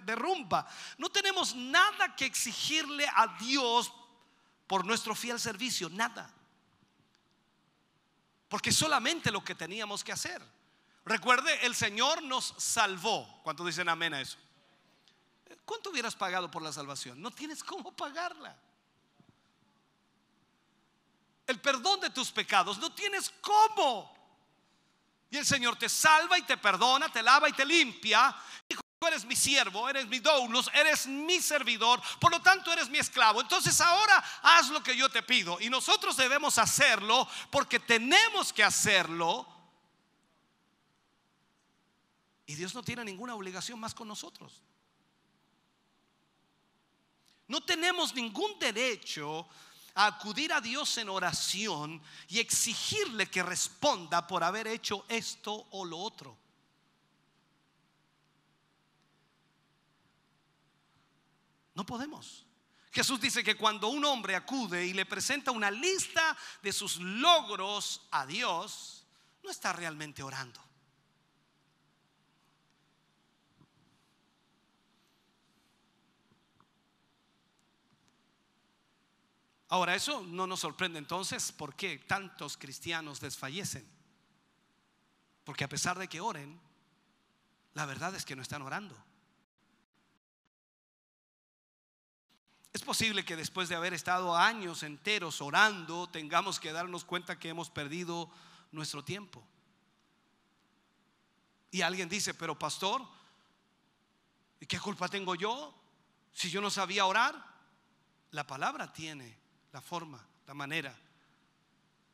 [0.04, 0.68] derrumba.
[0.98, 3.90] No tenemos nada que exigirle a Dios
[4.66, 6.30] por nuestro fiel servicio, nada.
[8.48, 10.42] Porque solamente lo que teníamos que hacer.
[11.06, 13.40] Recuerde, el Señor nos salvó.
[13.42, 14.36] ¿Cuánto dicen amén a eso?
[15.64, 17.20] ¿Cuánto hubieras pagado por la salvación?
[17.20, 18.56] No tienes cómo pagarla.
[21.46, 24.12] El perdón de tus pecados, no tienes cómo.
[25.30, 28.34] Y el Señor te salva y te perdona, te lava y te limpia
[29.06, 33.40] eres mi siervo, eres mi doulos, eres mi servidor, por lo tanto eres mi esclavo.
[33.40, 35.60] Entonces ahora haz lo que yo te pido.
[35.60, 39.46] Y nosotros debemos hacerlo porque tenemos que hacerlo.
[42.46, 44.62] Y Dios no tiene ninguna obligación más con nosotros.
[47.48, 49.46] No tenemos ningún derecho
[49.94, 55.84] a acudir a Dios en oración y exigirle que responda por haber hecho esto o
[55.84, 56.36] lo otro.
[61.74, 62.46] No podemos.
[62.92, 68.02] Jesús dice que cuando un hombre acude y le presenta una lista de sus logros
[68.12, 69.04] a Dios,
[69.42, 70.63] no está realmente orando.
[79.74, 83.84] Ahora, eso no nos sorprende entonces por qué tantos cristianos desfallecen.
[85.42, 86.60] Porque a pesar de que oren,
[87.72, 88.96] la verdad es que no están orando.
[92.72, 97.48] Es posible que después de haber estado años enteros orando, tengamos que darnos cuenta que
[97.48, 98.30] hemos perdido
[98.70, 99.44] nuestro tiempo.
[101.72, 103.02] Y alguien dice, pero pastor,
[104.60, 105.74] ¿y qué culpa tengo yo
[106.32, 107.34] si yo no sabía orar?
[108.30, 109.42] La palabra tiene
[109.74, 110.96] la forma, la manera.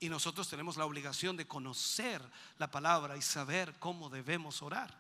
[0.00, 2.22] Y nosotros tenemos la obligación de conocer
[2.56, 4.98] la palabra y saber cómo debemos orar.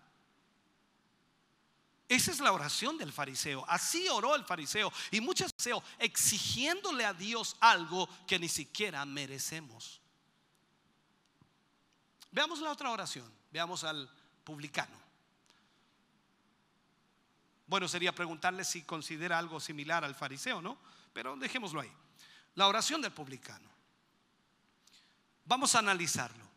[2.06, 3.64] Esa es la oración del fariseo.
[3.66, 4.92] Así oró el fariseo.
[5.10, 10.02] Y muchos fariseos exigiéndole a Dios algo que ni siquiera merecemos.
[12.30, 13.32] Veamos la otra oración.
[13.50, 14.10] Veamos al
[14.44, 15.00] publicano.
[17.66, 20.76] Bueno, sería preguntarle si considera algo similar al fariseo, ¿no?
[21.14, 21.92] Pero dejémoslo ahí.
[22.54, 23.68] La oración del publicano.
[25.44, 26.48] Vamos a analizarlo.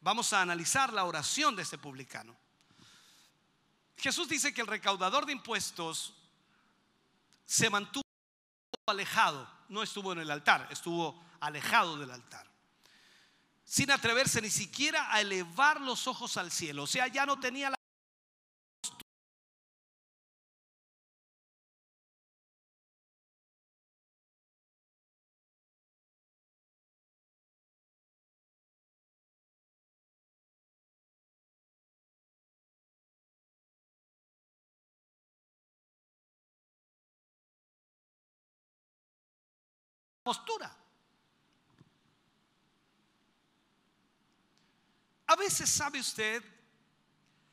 [0.00, 2.36] Vamos a analizar la oración de este publicano.
[3.96, 6.14] Jesús dice que el recaudador de impuestos
[7.44, 8.04] se mantuvo
[8.86, 12.46] alejado, no estuvo en el altar, estuvo alejado del altar,
[13.64, 17.70] sin atreverse ni siquiera a elevar los ojos al cielo, o sea, ya no tenía
[17.70, 17.77] la
[40.28, 40.70] postura.
[45.26, 46.44] A veces sabe usted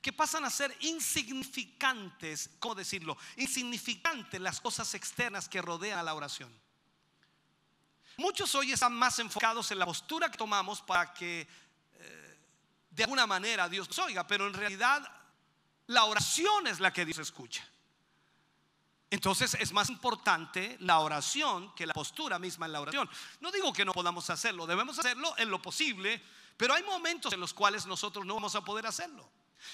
[0.01, 3.17] que pasan a ser insignificantes, ¿cómo decirlo?
[3.37, 6.51] Insignificantes las cosas externas que rodean a la oración.
[8.17, 11.47] Muchos hoy están más enfocados en la postura que tomamos para que
[11.93, 12.39] eh,
[12.89, 15.01] de alguna manera Dios nos oiga, pero en realidad
[15.87, 17.65] la oración es la que Dios escucha.
[19.15, 23.09] Entonces es más importante la oración que la postura misma en la oración.
[23.39, 26.21] No digo que no podamos hacerlo, debemos hacerlo en lo posible,
[26.57, 29.25] pero hay momentos en los cuales nosotros no vamos a poder hacerlo.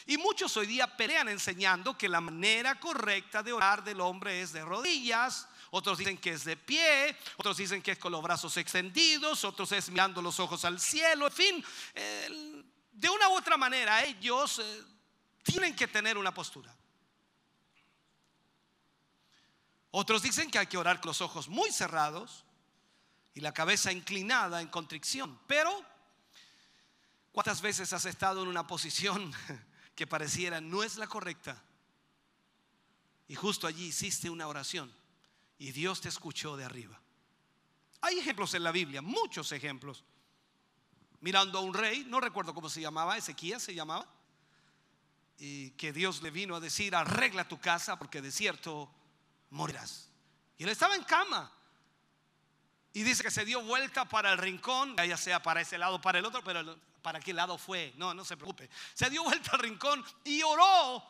[0.06, 4.54] Y muchos hoy día pelean enseñando que la manera correcta de orar del hombre es
[4.54, 8.56] de rodillas, otros dicen que es de pie, otros dicen que es con los brazos
[8.58, 11.66] extendidos, otros es mirando los ojos al cielo, en fin,
[12.92, 14.84] de una u otra manera ellos eh,
[15.42, 16.72] tienen que tener una postura.
[19.92, 22.46] Otros dicen que hay que orar con los ojos muy cerrados,
[23.34, 25.39] y la cabeza inclinada en contrición.
[25.48, 25.72] Pero,
[27.32, 29.34] ¿cuántas veces has estado en una posición
[29.96, 31.62] que pareciera no es la correcta?
[33.28, 34.94] Y justo allí hiciste una oración
[35.58, 37.00] y Dios te escuchó de arriba.
[38.02, 40.04] Hay ejemplos en la Biblia, muchos ejemplos.
[41.22, 44.08] Mirando a un rey, no recuerdo cómo se llamaba, Ezequías se llamaba,
[45.38, 48.92] y que Dios le vino a decir, arregla tu casa porque de cierto
[49.52, 50.10] morirás.
[50.58, 51.52] Y él estaba en cama.
[52.93, 56.20] Y dice que se dio vuelta para el rincón, ya sea para ese lado para
[56.20, 57.93] el otro, pero para qué lado fue.
[57.95, 58.70] No, no se preocupe.
[58.93, 61.04] Se dio vuelta al rincón y oró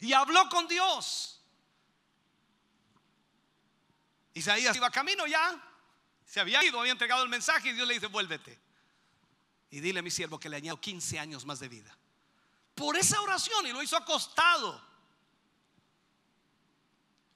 [0.00, 1.40] y habló con Dios.
[4.34, 5.60] Isaías iba camino ya,
[6.24, 8.58] se había ido, había entregado el mensaje y Dios le dice, vuélvete.
[9.70, 11.96] Y dile a mi siervo que le añado 15 años más de vida.
[12.74, 14.87] Por esa oración y lo hizo acostado.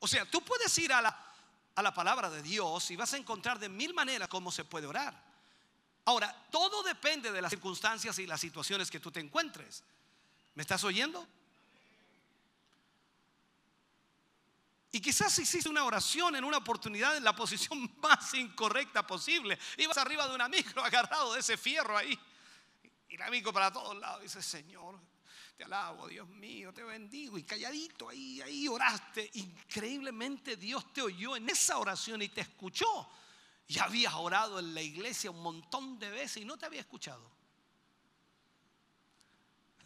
[0.04, 1.16] O sea, tú puedes ir a la,
[1.76, 4.88] a la palabra de Dios y vas a encontrar de mil maneras cómo se puede
[4.88, 5.14] orar.
[6.06, 9.84] Ahora, todo depende de las circunstancias y las situaciones que tú te encuentres.
[10.56, 11.24] ¿Me estás oyendo?
[14.90, 19.56] Y quizás hiciste una oración en una oportunidad en la posición más incorrecta posible.
[19.76, 22.18] Ibas arriba de un amigo agarrado de ese fierro ahí.
[23.08, 24.98] Y el amigo para todos lados dice, Señor,
[25.62, 27.38] te alabo, Dios mío, te bendigo.
[27.38, 29.30] Y calladito ahí, ahí oraste.
[29.34, 33.08] Increíblemente Dios te oyó en esa oración y te escuchó.
[33.68, 37.30] Ya habías orado en la iglesia un montón de veces y no te había escuchado.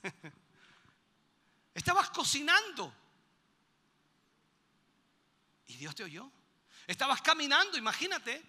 [1.74, 2.90] Estabas cocinando
[5.66, 6.32] y Dios te oyó.
[6.86, 8.42] Estabas caminando, imagínate,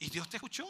[0.00, 0.66] y Dios te escuchó.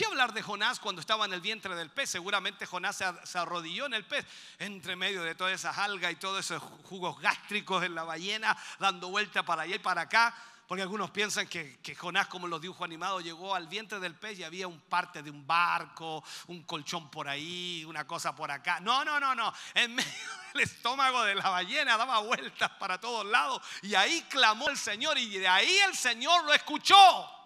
[0.00, 2.08] ¿Qué hablar de Jonás cuando estaba en el vientre del pez?
[2.08, 4.24] Seguramente Jonás se, arrodilló en el pez,
[4.58, 9.10] entre medio de todas esas algas y todos esos jugos gástricos en la ballena, dando
[9.10, 10.34] vuelta para allá y para acá.
[10.66, 14.38] Porque algunos piensan que, que, Jonás, como los dibujos animados, llegó al vientre del pez
[14.38, 18.80] y había un parte de un barco, un colchón por ahí, una cosa por acá.
[18.80, 19.52] No, no, no, no.
[19.74, 20.10] En medio
[20.54, 25.18] del estómago de la ballena daba vueltas para todos lados y ahí clamó el Señor
[25.18, 27.39] y de ahí el Señor lo escuchó.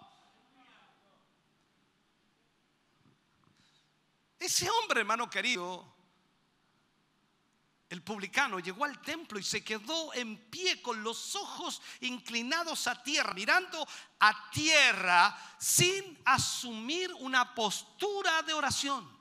[4.39, 5.95] Ese hombre, hermano querido,
[7.89, 13.01] el publicano, llegó al templo y se quedó en pie con los ojos inclinados a
[13.03, 13.87] tierra, mirando
[14.19, 19.15] a tierra sin asumir una postura de oración.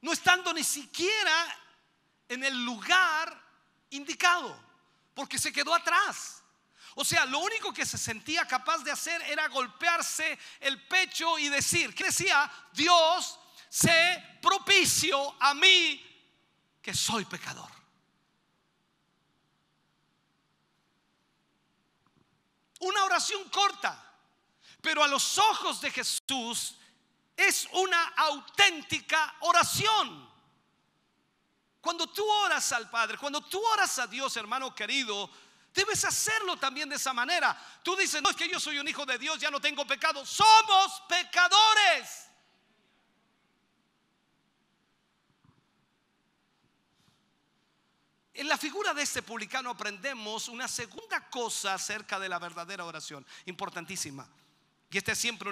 [0.00, 1.58] No estando ni siquiera
[2.28, 3.40] en el lugar
[3.90, 4.58] indicado,
[5.14, 6.37] porque se quedó atrás.
[7.00, 11.48] O sea, lo único que se sentía capaz de hacer era golpearse el pecho y
[11.48, 12.50] decir, ¿qué decía?
[12.72, 13.38] Dios,
[13.68, 16.04] sé propicio a mí
[16.82, 17.70] que soy pecador.
[22.80, 24.04] Una oración corta,
[24.80, 26.78] pero a los ojos de Jesús
[27.36, 30.28] es una auténtica oración.
[31.80, 35.30] Cuando tú oras al Padre, cuando tú oras a Dios, hermano querido,
[35.74, 37.56] Debes hacerlo también de esa manera.
[37.82, 40.24] Tú dices, no es que yo soy un hijo de Dios, ya no tengo pecado.
[40.26, 42.28] Somos pecadores.
[48.34, 53.26] En la figura de este publicano aprendemos una segunda cosa acerca de la verdadera oración,
[53.46, 54.28] importantísima.
[54.90, 55.50] Y este es siempre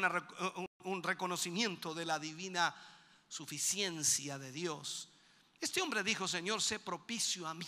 [0.85, 2.75] un reconocimiento de la divina
[3.29, 5.09] suficiencia de Dios.
[5.61, 7.67] Este hombre dijo, Señor, sé propicio a mí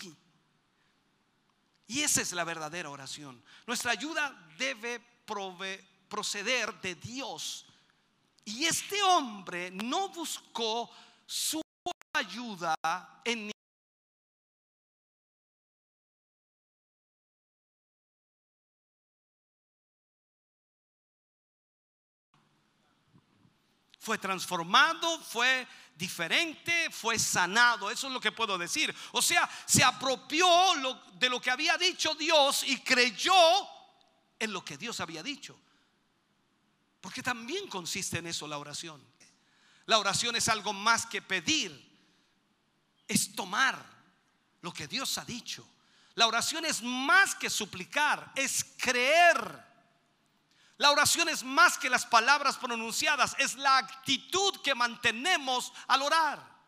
[1.88, 3.42] y esa es la verdadera oración.
[3.66, 5.00] Nuestra ayuda debe
[6.08, 7.66] proceder de Dios.
[8.44, 10.90] Y este hombre no buscó
[11.26, 11.62] su
[12.12, 12.76] ayuda
[13.24, 13.50] en
[24.08, 25.66] fue transformado, fue
[25.98, 27.90] diferente, fue sanado.
[27.90, 28.94] Eso es lo que puedo decir.
[29.12, 30.46] O sea, se apropió
[31.14, 33.34] de lo que había dicho Dios y creyó
[34.38, 35.58] en lo que Dios había dicho.
[37.00, 39.04] Porque también consiste en eso la oración.
[39.86, 41.72] La oración es algo más que pedir,
[43.06, 43.84] es tomar
[44.60, 45.66] lo que Dios ha dicho.
[46.14, 49.67] La oración es más que suplicar, es creer.
[50.78, 56.58] La oración es más que las palabras pronunciadas, es la actitud que mantenemos al orar.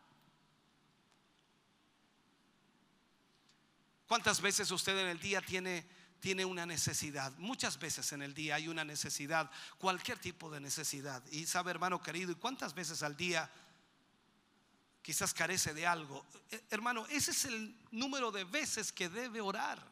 [4.07, 5.87] ¿Cuántas veces usted en el día tiene,
[6.19, 7.31] tiene una necesidad?
[7.37, 11.23] Muchas veces en el día hay una necesidad, cualquier tipo de necesidad.
[11.31, 13.49] Y sabe, hermano querido, ¿y cuántas veces al día
[15.01, 16.25] quizás carece de algo?
[16.49, 19.90] Eh, hermano, ese es el número de veces que debe orar.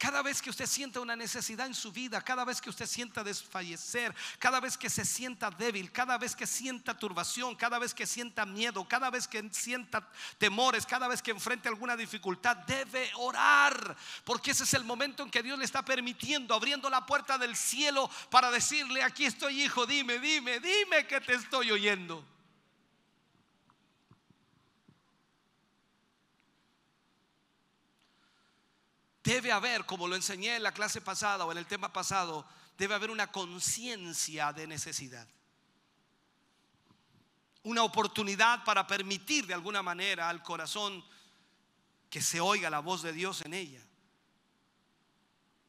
[0.00, 3.22] Cada vez que usted sienta una necesidad en su vida, cada vez que usted sienta
[3.22, 8.06] desfallecer, cada vez que se sienta débil, cada vez que sienta turbación, cada vez que
[8.06, 13.94] sienta miedo, cada vez que sienta temores, cada vez que enfrente alguna dificultad, debe orar.
[14.24, 17.54] Porque ese es el momento en que Dios le está permitiendo, abriendo la puerta del
[17.54, 22.24] cielo para decirle, aquí estoy hijo, dime, dime, dime que te estoy oyendo.
[29.30, 32.44] Debe haber, como lo enseñé en la clase pasada o en el tema pasado,
[32.76, 35.28] debe haber una conciencia de necesidad.
[37.62, 41.04] Una oportunidad para permitir de alguna manera al corazón
[42.10, 43.80] que se oiga la voz de Dios en ella.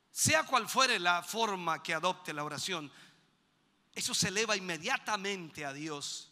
[0.10, 2.92] Sea cual fuere la forma que adopte la oración,
[3.94, 6.32] eso se eleva inmediatamente a Dios.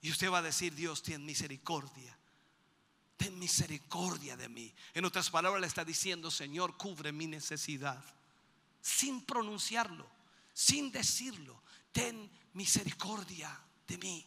[0.00, 2.19] Y usted va a decir, Dios, tiene misericordia
[3.20, 4.74] ten misericordia de mí.
[4.94, 8.02] En otras palabras le está diciendo, Señor, cubre mi necesidad.
[8.80, 10.08] Sin pronunciarlo,
[10.54, 11.62] sin decirlo,
[11.92, 13.54] ten misericordia
[13.86, 14.26] de mí.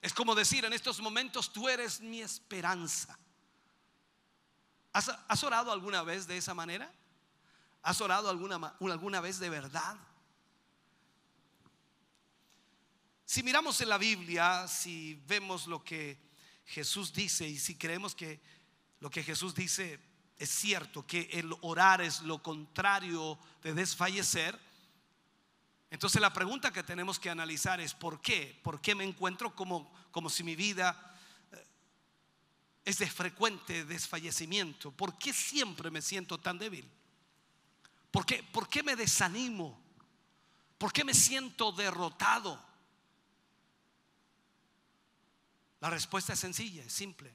[0.00, 3.18] Es como decir en estos momentos, tú eres mi esperanza.
[4.92, 6.92] ¿Has, has orado alguna vez de esa manera?
[7.82, 9.96] ¿Has orado alguna, alguna vez de verdad?
[13.32, 16.18] Si miramos en la Biblia, si vemos lo que
[16.66, 18.42] Jesús dice y si creemos que
[19.00, 19.98] lo que Jesús dice
[20.36, 24.60] es cierto, que el orar es lo contrario de desfallecer,
[25.88, 28.60] entonces la pregunta que tenemos que analizar es ¿por qué?
[28.62, 31.16] ¿Por qué me encuentro como, como si mi vida
[31.52, 31.66] eh,
[32.84, 34.90] es de frecuente desfallecimiento?
[34.92, 36.86] ¿Por qué siempre me siento tan débil?
[38.10, 39.82] ¿Por qué, ¿Por qué me desanimo?
[40.76, 42.71] ¿Por qué me siento derrotado?
[45.82, 47.34] La respuesta es sencilla, es simple.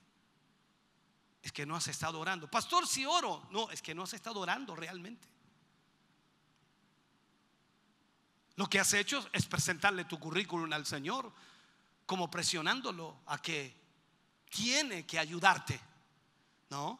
[1.44, 2.50] Es que no has estado orando.
[2.50, 3.46] Pastor, si oro.
[3.52, 5.28] No, es que no has estado orando realmente.
[8.56, 11.30] Lo que has hecho es presentarle tu currículum al Señor,
[12.06, 13.76] como presionándolo a que
[14.50, 15.78] tiene que ayudarte.
[16.70, 16.98] No.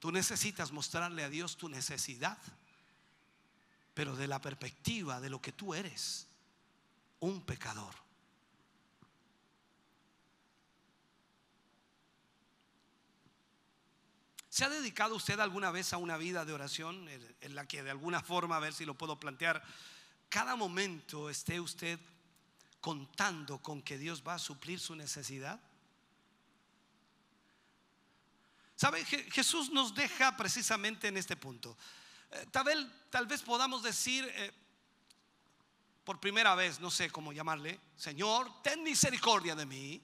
[0.00, 2.36] Tú necesitas mostrarle a Dios tu necesidad,
[3.94, 6.26] pero de la perspectiva de lo que tú eres,
[7.20, 8.09] un pecador.
[14.50, 17.90] ¿Se ha dedicado usted alguna vez a una vida de oración en la que de
[17.90, 19.62] alguna forma, a ver si lo puedo plantear,
[20.28, 22.00] cada momento esté usted
[22.80, 25.60] contando con que Dios va a suplir su necesidad?
[28.74, 29.04] ¿Sabe?
[29.04, 31.76] Jesús nos deja precisamente en este punto.
[32.32, 34.50] Eh, tal, vez, podamos decir eh,
[36.02, 40.02] por primera vez, no sé cómo llamarle, Señor, ten misericordia de mí,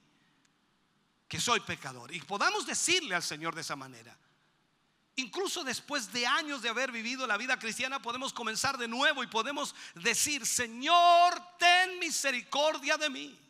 [1.27, 2.13] que soy pecador.
[2.13, 4.17] Y podamos decirle al Señor de esa manera.
[5.17, 9.27] Incluso después de años de haber vivido la vida cristiana, podemos comenzar de nuevo y
[9.27, 13.46] podemos decir, Señor, ten misericordia de mí.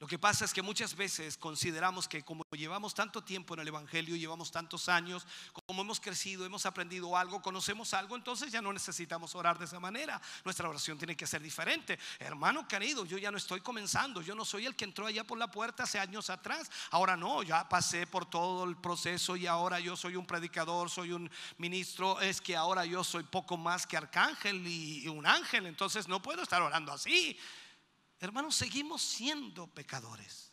[0.00, 3.68] Lo que pasa es que muchas veces consideramos que como llevamos tanto tiempo en el
[3.68, 5.26] Evangelio, llevamos tantos años,
[5.66, 9.78] como hemos crecido, hemos aprendido algo, conocemos algo, entonces ya no necesitamos orar de esa
[9.78, 10.18] manera.
[10.42, 11.98] Nuestra oración tiene que ser diferente.
[12.18, 15.36] Hermano querido, yo ya no estoy comenzando, yo no soy el que entró allá por
[15.36, 16.70] la puerta hace años atrás.
[16.92, 21.12] Ahora no, ya pasé por todo el proceso y ahora yo soy un predicador, soy
[21.12, 22.18] un ministro.
[22.22, 26.42] Es que ahora yo soy poco más que arcángel y un ángel, entonces no puedo
[26.42, 27.38] estar orando así
[28.20, 30.52] hermanos, seguimos siendo pecadores.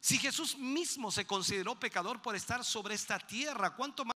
[0.00, 4.16] Si Jesús mismo se consideró pecador por estar sobre esta tierra, ¿cuánto más?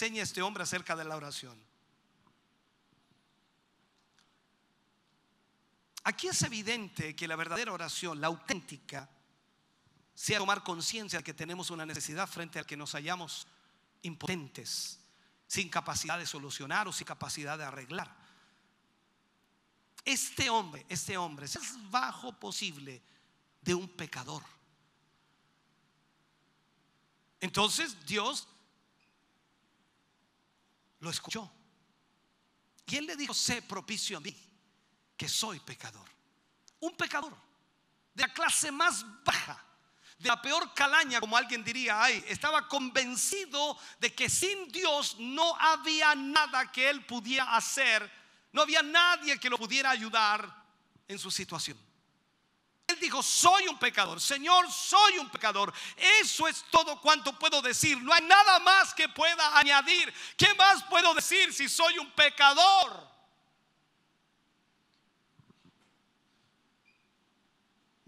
[0.00, 1.69] enseña este hombre acerca de la oración.
[6.04, 9.08] Aquí es evidente que la verdadera oración, la auténtica,
[10.14, 13.46] sea tomar conciencia de que tenemos una necesidad frente al que nos hallamos
[14.02, 15.00] impotentes,
[15.46, 18.14] sin capacidad de solucionar o sin capacidad de arreglar.
[20.04, 21.58] Este hombre, este hombre es
[21.90, 23.02] bajo posible
[23.60, 24.42] de un pecador.
[27.40, 28.48] Entonces Dios
[31.00, 31.50] lo escuchó.
[32.86, 34.49] Y él le dijo, sé propicio a mí
[35.20, 36.08] que soy pecador.
[36.80, 37.36] Un pecador
[38.14, 39.62] de la clase más baja,
[40.16, 45.54] de la peor calaña, como alguien diría, ay, estaba convencido de que sin Dios no
[45.56, 48.10] había nada que él pudiera hacer,
[48.52, 50.58] no había nadie que lo pudiera ayudar,
[51.06, 51.78] en su situación.
[52.86, 54.22] Él dijo, soy un pecador.
[54.22, 55.70] Señor, soy un pecador.
[56.22, 58.02] Eso es todo cuanto puedo decir.
[58.02, 60.14] No hay nada más que pueda añadir.
[60.38, 63.09] ¿Qué más puedo decir si soy un pecador?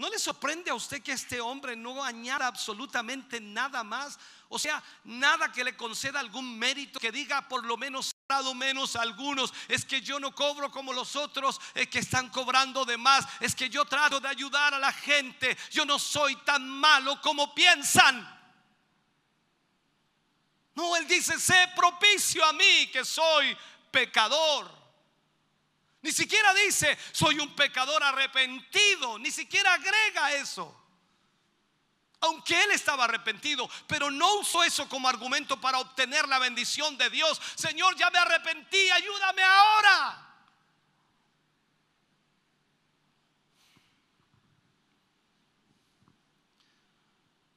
[0.03, 4.19] ¿No le sorprende a usted que este hombre no añada absolutamente nada más?
[4.49, 8.11] O sea, nada que le conceda algún mérito, que diga por lo menos
[8.57, 12.85] menos a algunos, es que yo no cobro como los otros eh, que están cobrando
[12.85, 16.69] de más, es que yo trato de ayudar a la gente, yo no soy tan
[16.69, 18.27] malo como piensan.
[20.75, 23.57] No, él dice, sé propicio a mí que soy
[23.93, 24.82] pecador.
[26.03, 29.19] Ni siquiera dice, soy un pecador arrepentido.
[29.19, 30.79] Ni siquiera agrega eso.
[32.21, 37.11] Aunque él estaba arrepentido, pero no usó eso como argumento para obtener la bendición de
[37.11, 37.41] Dios.
[37.57, 40.29] Señor, ya me arrepentí, ayúdame ahora.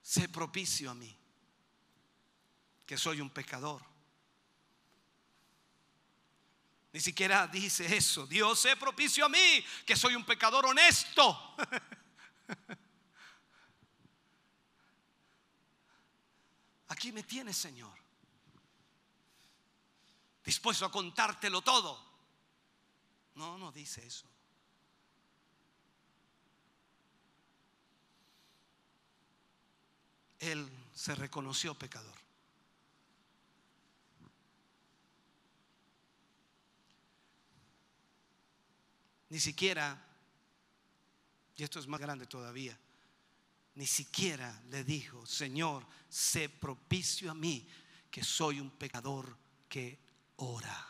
[0.01, 1.15] Sé propicio a mí,
[2.85, 3.94] que soy un pecador.
[6.95, 8.25] Ni siquiera dice eso.
[8.25, 11.57] Dios sé propicio a mí, que soy un pecador honesto.
[16.87, 17.93] Aquí me tienes, Señor.
[20.41, 22.01] Dispuesto a contártelo todo.
[23.33, 24.31] No, no dice eso.
[30.39, 32.24] Él se reconoció pecador.
[39.35, 40.01] Ni siquiera,
[41.57, 42.79] y esto es más grande todavía,
[43.73, 47.67] ni siquiera le dijo, Señor, sé propicio a mí,
[48.09, 49.99] que soy un pecador que
[50.37, 50.87] ora.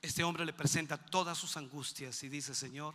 [0.00, 2.94] Este hombre le presenta todas sus angustias y dice, Señor,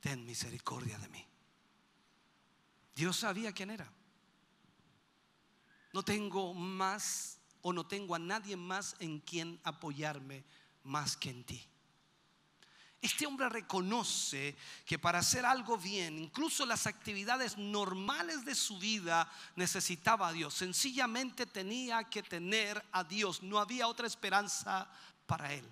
[0.00, 1.31] ten misericordia de mí.
[2.94, 3.90] Dios sabía quién era.
[5.92, 10.44] No tengo más o no tengo a nadie más en quien apoyarme
[10.82, 11.64] más que en ti.
[13.00, 19.28] Este hombre reconoce que para hacer algo bien, incluso las actividades normales de su vida,
[19.56, 20.54] necesitaba a Dios.
[20.54, 23.42] Sencillamente tenía que tener a Dios.
[23.42, 24.88] No había otra esperanza
[25.26, 25.68] para él.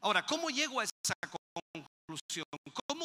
[0.00, 1.14] Ahora, ¿cómo llego a esa
[1.72, 2.44] conclusión?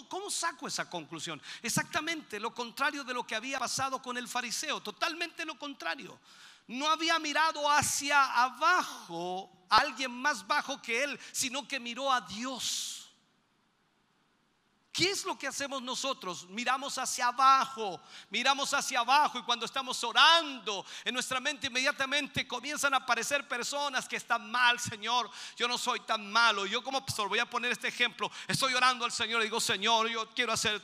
[0.08, 1.42] ¿Cómo, saco esa conclusión?
[1.62, 6.20] Exactamente lo contrario de lo que había pasado con el fariseo, totalmente lo contrario.
[6.68, 12.22] No había mirado hacia abajo a alguien más bajo que él, sino que miró a
[12.22, 12.99] Dios.
[15.00, 16.46] ¿Qué es lo que hacemos nosotros?
[16.50, 22.94] Miramos hacia abajo, miramos hacia abajo y cuando estamos orando, en nuestra mente inmediatamente comienzan
[22.94, 26.66] a aparecer personas que están mal, Señor, yo no soy tan malo.
[26.66, 30.10] Yo como pastor voy a poner este ejemplo, estoy orando al Señor y digo, Señor,
[30.10, 30.82] yo quiero hacer,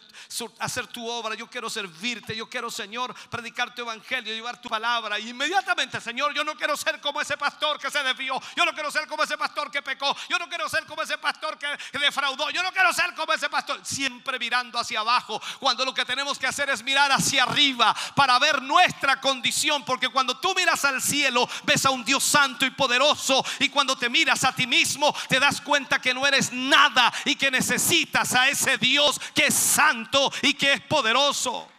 [0.60, 5.20] hacer tu obra, yo quiero servirte, yo quiero, Señor, predicar tu evangelio, llevar tu palabra.
[5.20, 8.90] Inmediatamente, Señor, yo no quiero ser como ese pastor que se desvió, yo no quiero
[8.92, 12.50] ser como ese pastor que pecó, yo no quiero ser como ese pastor que defraudó,
[12.52, 16.38] yo no quiero ser como ese pastor siempre mirando hacia abajo, cuando lo que tenemos
[16.38, 21.02] que hacer es mirar hacia arriba para ver nuestra condición, porque cuando tú miras al
[21.02, 25.14] cielo, ves a un Dios santo y poderoso, y cuando te miras a ti mismo,
[25.28, 29.56] te das cuenta que no eres nada y que necesitas a ese Dios que es
[29.56, 31.72] santo y que es poderoso.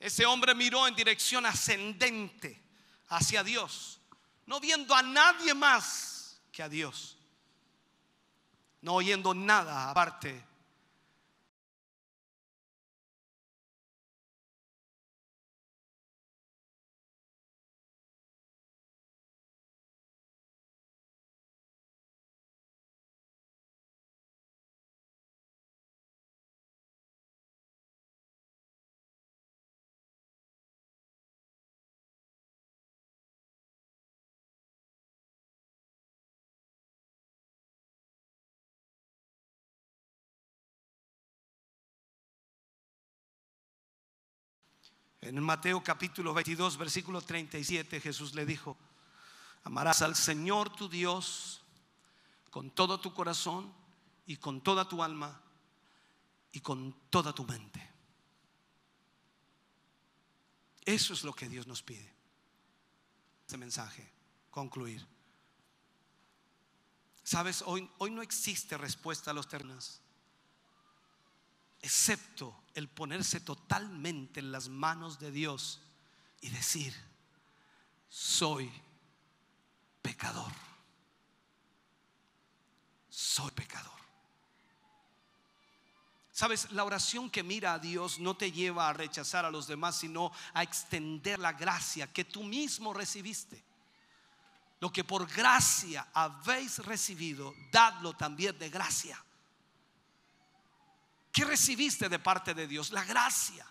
[0.00, 2.60] Ese hombre miró en dirección ascendente
[3.08, 3.99] hacia Dios
[4.50, 7.16] no viendo a nadie más que a Dios,
[8.80, 10.44] no oyendo nada aparte
[45.20, 48.76] En Mateo capítulo 22, versículo 37, Jesús le dijo,
[49.64, 51.62] amarás al Señor tu Dios
[52.50, 53.72] con todo tu corazón
[54.26, 55.40] y con toda tu alma
[56.52, 57.86] y con toda tu mente.
[60.84, 62.12] Eso es lo que Dios nos pide.
[63.46, 64.10] Ese mensaje,
[64.50, 65.06] concluir.
[67.22, 70.00] Sabes, hoy, hoy no existe respuesta a los ternos,
[71.82, 75.80] excepto el ponerse totalmente en las manos de Dios
[76.40, 76.94] y decir,
[78.08, 78.70] soy
[80.02, 80.52] pecador.
[83.08, 83.90] Soy pecador.
[86.32, 89.98] Sabes, la oración que mira a Dios no te lleva a rechazar a los demás,
[89.98, 93.62] sino a extender la gracia que tú mismo recibiste.
[94.80, 99.22] Lo que por gracia habéis recibido, dadlo también de gracia.
[101.32, 102.90] ¿Qué recibiste de parte de Dios?
[102.90, 103.66] La gracia.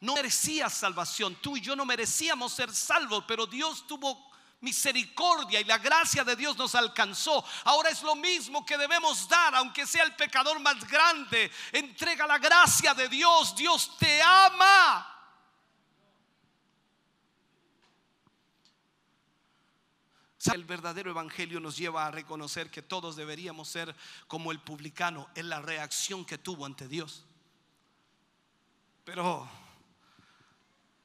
[0.00, 1.36] No merecías salvación.
[1.36, 4.30] Tú y yo no merecíamos ser salvos, pero Dios tuvo
[4.60, 7.44] misericordia y la gracia de Dios nos alcanzó.
[7.64, 11.50] Ahora es lo mismo que debemos dar, aunque sea el pecador más grande.
[11.72, 13.54] Entrega la gracia de Dios.
[13.56, 15.19] Dios te ama.
[20.46, 23.94] El verdadero evangelio nos lleva a reconocer que todos deberíamos ser
[24.26, 27.24] como el publicano en la reacción que tuvo ante Dios.
[29.04, 29.48] Pero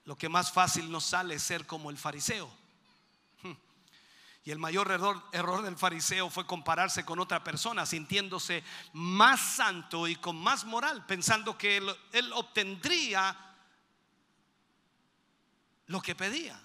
[0.06, 2.50] lo que más fácil nos sale es ser como el fariseo.
[4.46, 8.64] Y el mayor error, del fariseo fue compararse con otra persona, sintiéndose
[8.94, 13.36] más santo y con más moral, pensando que él obtendría
[15.88, 16.62] lo que pedía.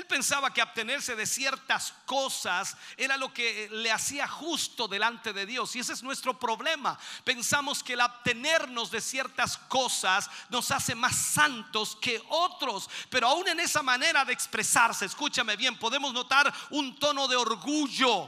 [0.00, 5.44] Él pensaba que abstenerse de ciertas cosas era lo que le hacía justo delante de
[5.44, 5.76] Dios.
[5.76, 6.98] Y ese es nuestro problema.
[7.22, 12.88] Pensamos que el abstenernos de ciertas cosas nos hace más santos que otros.
[13.10, 18.26] Pero aún en esa manera de expresarse, escúchame bien, podemos notar un tono de orgullo,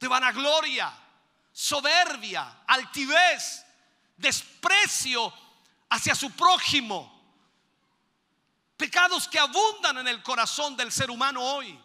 [0.00, 0.90] de vanagloria,
[1.52, 3.66] soberbia, altivez,
[4.16, 5.30] desprecio
[5.90, 7.17] hacia su prójimo
[8.78, 11.78] Pecados que abundan en el corazón del ser humano hoy.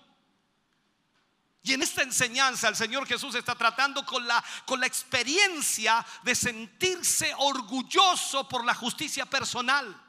[1.63, 6.35] Y en esta enseñanza el Señor Jesús está tratando con la, con la experiencia de
[6.35, 9.99] sentirse orgulloso por la justicia personal.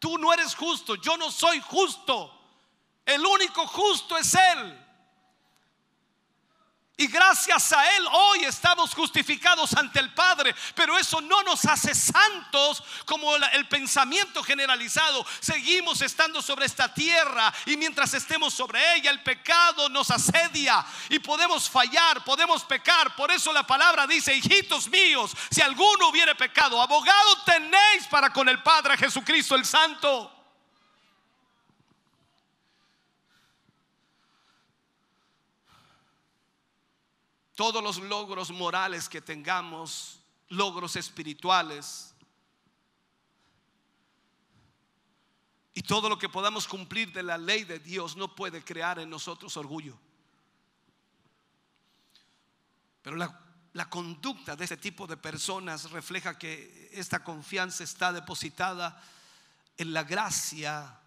[0.00, 2.40] Tú no eres justo, yo no soy justo.
[3.06, 4.81] El único justo es Él.
[6.94, 10.54] Y gracias a Él hoy estamos justificados ante el Padre.
[10.74, 15.24] Pero eso no nos hace santos como el pensamiento generalizado.
[15.40, 21.18] Seguimos estando sobre esta tierra y mientras estemos sobre ella el pecado nos asedia y
[21.18, 23.16] podemos fallar, podemos pecar.
[23.16, 28.48] Por eso la palabra dice, hijitos míos, si alguno hubiere pecado, abogado tenéis para con
[28.50, 30.41] el Padre Jesucristo el Santo.
[37.54, 42.12] Todos los logros morales que tengamos, logros espirituales,
[45.74, 49.08] y todo lo que podamos cumplir de la ley de Dios no puede crear en
[49.08, 49.98] nosotros orgullo.
[53.00, 59.02] Pero la, conducta de este tipo de personas refleja que esta confianza está depositada
[59.78, 61.00] en la gracia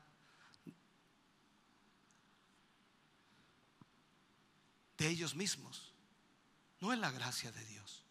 [4.97, 5.84] de ellos mismos
[6.79, 8.03] no es la gracia de Dios.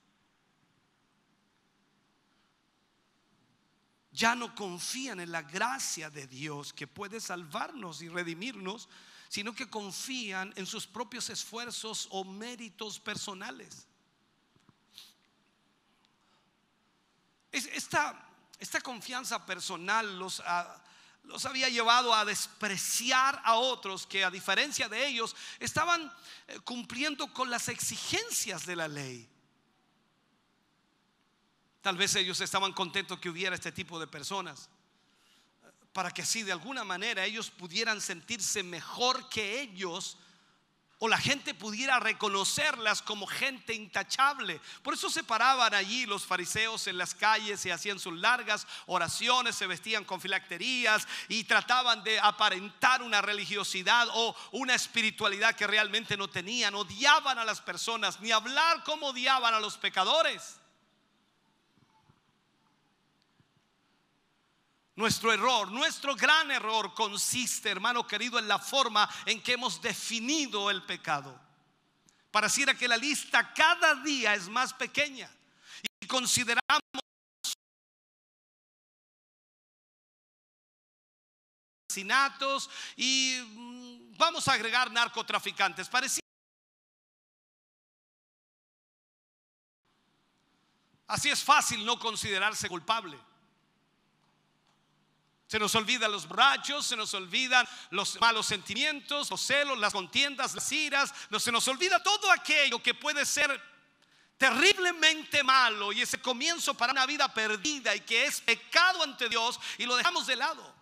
[4.12, 8.89] Ya no confían en la gracia de Dios que puede salvarnos y redimirnos,
[9.29, 13.89] sino que confían en sus propios esfuerzos o méritos personales.
[17.51, 20.41] Esta, esta confianza personal los,
[21.25, 26.12] los había llevado a despreciar a otros que a diferencia de ellos estaban
[26.47, 29.29] eh, cumpliendo con las exigencias de la ley.
[31.81, 34.68] Tal vez ellos estaban contentos que hubiera este tipo de personas
[35.62, 40.18] eh, para que así de alguna manera ellos pudieran sentirse mejor que ellos
[40.99, 44.61] o la gente pudiera reconocerlas como gente intachable.
[44.82, 49.57] Por eso se paraban allí los fariseos en las calles y hacían sus largas oraciones,
[49.57, 56.16] se vestían con filacterías y trataban de aparentar una religiosidad o una espiritualidad que realmente
[56.16, 56.74] no tenían.
[56.74, 60.59] Odiaban a las personas, ni hablar como odiaban a los pecadores.
[64.97, 70.70] Nuestro error, nuestro gran error consiste, hermano querido, en la forma en que hemos definido
[70.70, 71.40] el pecado.
[72.30, 75.28] Pareciera que la lista cada día es más pequeña
[76.01, 76.80] y consideramos
[81.88, 85.88] asesinatos y mm, vamos a agregar narcotraficantes.
[85.88, 86.20] Parecía
[91.07, 93.18] Así es fácil no considerarse culpable.
[95.55, 100.53] Se nos olvidan los borrachos, se nos olvidan los malos sentimientos, los celos, las contiendas,
[100.53, 103.63] las iras, no, se nos olvida todo aquello que puede ser
[104.37, 109.61] terriblemente malo y ese comienzo para una vida perdida y que es pecado ante Dios
[109.79, 110.75] y lo dejamos de lado.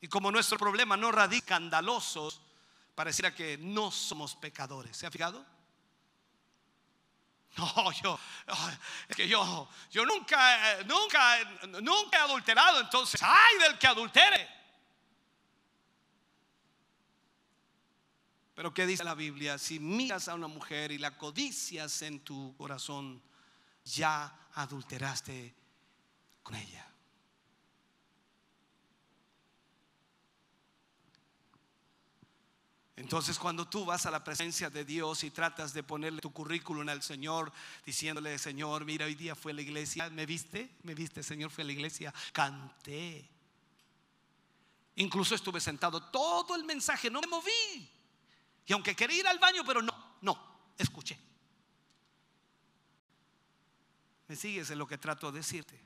[0.00, 2.40] Y como nuestro problema no radica escandalosos,
[2.94, 4.96] pareciera que no somos pecadores.
[4.96, 5.44] ¿Se ha fijado?
[7.56, 8.18] No, yo,
[9.08, 11.38] es que yo, yo nunca, nunca,
[11.82, 14.48] nunca he adulterado, entonces, ay del que adultere.
[18.54, 19.58] Pero ¿qué dice la Biblia?
[19.58, 23.22] Si miras a una mujer y la codicias en tu corazón,
[23.84, 25.54] ya adulteraste
[26.42, 26.91] con ella.
[33.02, 36.88] Entonces cuando tú vas a la presencia de Dios y tratas de ponerle tu currículum
[36.88, 37.52] al Señor,
[37.84, 40.70] diciéndole, Señor, mira, hoy día fue a la iglesia, ¿me viste?
[40.84, 41.50] ¿Me viste, Señor?
[41.50, 43.28] Fue a la iglesia, canté.
[44.94, 47.90] Incluso estuve sentado todo el mensaje, no me moví.
[48.66, 51.18] Y aunque quería ir al baño, pero no, no, escuché.
[54.28, 55.76] ¿Me sigues en lo que trato de decirte?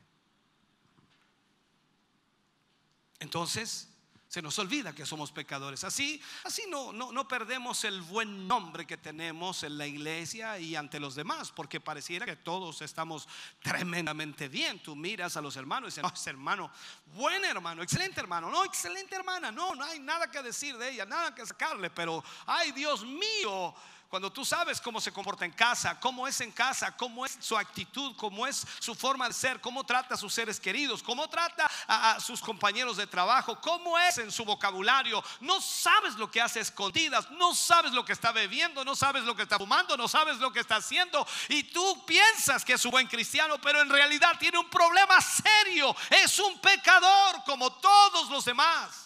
[3.20, 3.88] Entonces,
[4.36, 5.82] se nos olvida que somos pecadores.
[5.82, 10.76] Así, así no, no, no, perdemos el buen nombre que tenemos en la iglesia y
[10.76, 13.26] ante los demás, porque pareciera que todos estamos
[13.62, 14.78] tremendamente bien.
[14.80, 16.70] Tú miras a los hermanos y dices, no, ese hermano,
[17.14, 21.06] buen hermano, excelente hermano, no, excelente hermana, no, no hay nada que decir de ella,
[21.06, 23.74] nada que sacarle, pero, ay Dios mío,
[24.08, 27.56] cuando tú sabes cómo se comporta en casa, cómo es en casa, cómo es su
[27.56, 31.68] actitud, cómo es su forma de ser, cómo trata a sus seres queridos, cómo trata
[31.88, 36.60] a, sus compañeros de trabajo, cómo es en su vocabulario, no sabes lo que hace
[36.60, 40.38] escondidas, no sabes lo que está bebiendo, no sabes lo que está fumando, no sabes
[40.38, 41.26] lo que está haciendo.
[41.48, 45.94] Y tú piensas que es un buen cristiano, pero en realidad tiene un problema serio,
[46.10, 49.05] es un pecador como todos los demás.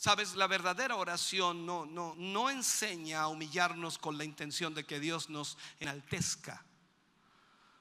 [0.00, 4.98] Sabes, la verdadera oración no, no, no enseña a humillarnos con la intención de que
[4.98, 6.64] Dios nos enaltezca.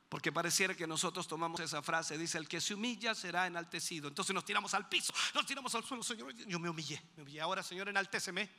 [0.10, 4.10] Porque pareciera que nosotros tomamos esa frase, dice, el que se humilla será enaltecido.
[4.10, 7.40] Entonces nos tiramos al piso, nos tiramos al suelo, Señor, yo me humillé, me humillé.
[7.40, 8.50] Ahora, Señor, enaltéceme.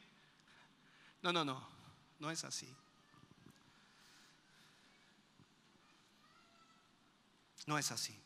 [1.21, 1.69] No, no, no,
[2.19, 2.75] no es así.
[7.67, 8.19] No es así.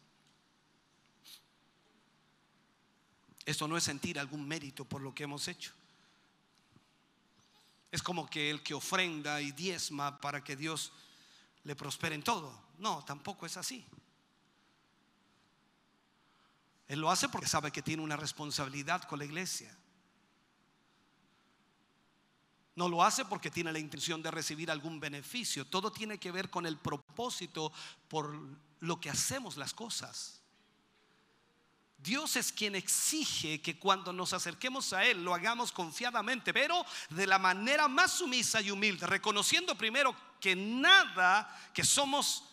[3.47, 5.73] Esto no es sentir algún mérito por lo que hemos hecho.
[7.93, 10.93] Es como que el que ofrenda y diezma para que Dios
[11.65, 12.59] le prospere en todo.
[12.79, 13.87] No, tampoco es así.
[16.89, 19.75] Él lo hace porque sabe que tiene una responsabilidad con la iglesia.
[22.77, 25.65] No lo hace porque tiene la intención de recibir algún beneficio.
[25.65, 27.73] Todo tiene que ver con el propósito
[28.09, 28.37] por
[28.81, 30.41] lo que hacemos las cosas.
[32.05, 37.27] Dios es quien exige que cuando nos acerquemos a Él lo hagamos confiadamente, pero de
[37.27, 42.45] la manera más sumisa y humilde, reconociendo primero que nada, que somos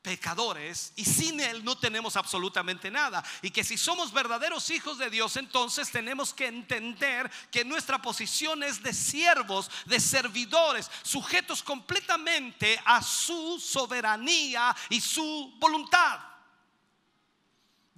[0.00, 3.22] pecadores y sin Él no tenemos absolutamente nada.
[3.42, 8.62] Y que si somos verdaderos hijos de Dios, entonces tenemos que entender que nuestra posición
[8.62, 16.29] es de siervos, de servidores, sujetos completamente a su soberanía y su voluntad.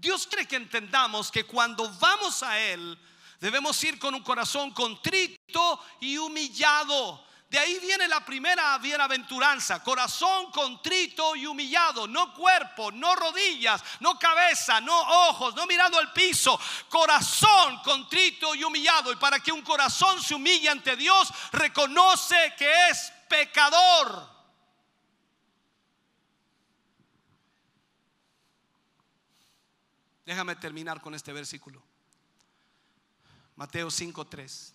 [0.02, 2.98] Dios quiere que entendamos que cuando vamos a Él,
[3.38, 7.24] debemos ir con un corazón contrito y humillado.
[7.48, 14.18] De ahí viene la primera bienaventuranza, corazón contrito y humillado, no cuerpo, no rodillas, no
[14.18, 14.98] cabeza, no
[15.28, 16.58] ojos, no mirando al piso,
[16.88, 19.12] corazón contrito y humillado.
[19.12, 24.41] Y para que un corazón se humille ante Dios, reconoce que es pecador.
[30.24, 31.82] Déjame terminar con este versículo.
[33.56, 34.74] Mateo 5:3.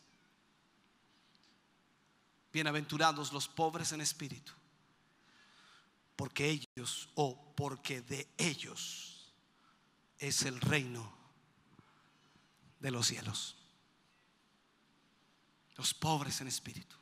[2.52, 4.52] Bienaventurados los pobres en espíritu,
[6.16, 9.34] porque ellos o porque de ellos
[10.18, 11.16] es el reino
[12.80, 13.56] de los cielos.
[15.76, 16.96] Los pobres en espíritu.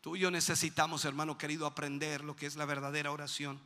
[0.00, 3.60] Tú y yo necesitamos, hermano querido, aprender lo que es la verdadera oración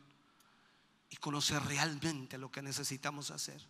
[1.09, 3.61] y conocer realmente lo que necesitamos hacer.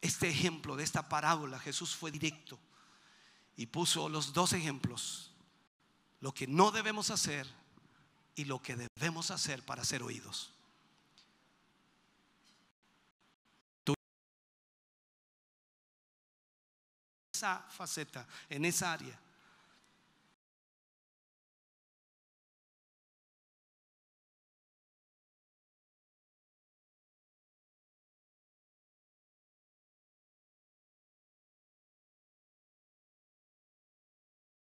[0.00, 2.58] Este ejemplo de esta parábola, Jesús fue directo
[3.56, 5.32] y puso los dos ejemplos,
[6.20, 7.46] lo que no debemos hacer
[8.34, 10.52] y lo que debemos hacer para ser oídos.
[17.40, 19.18] esa faceta, en esa área,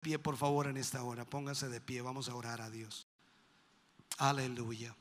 [0.05, 1.25] pie, por favor, en esta hora.
[1.25, 3.07] Póngase de pie, vamos a orar a Dios.
[4.19, 4.95] Aleluya.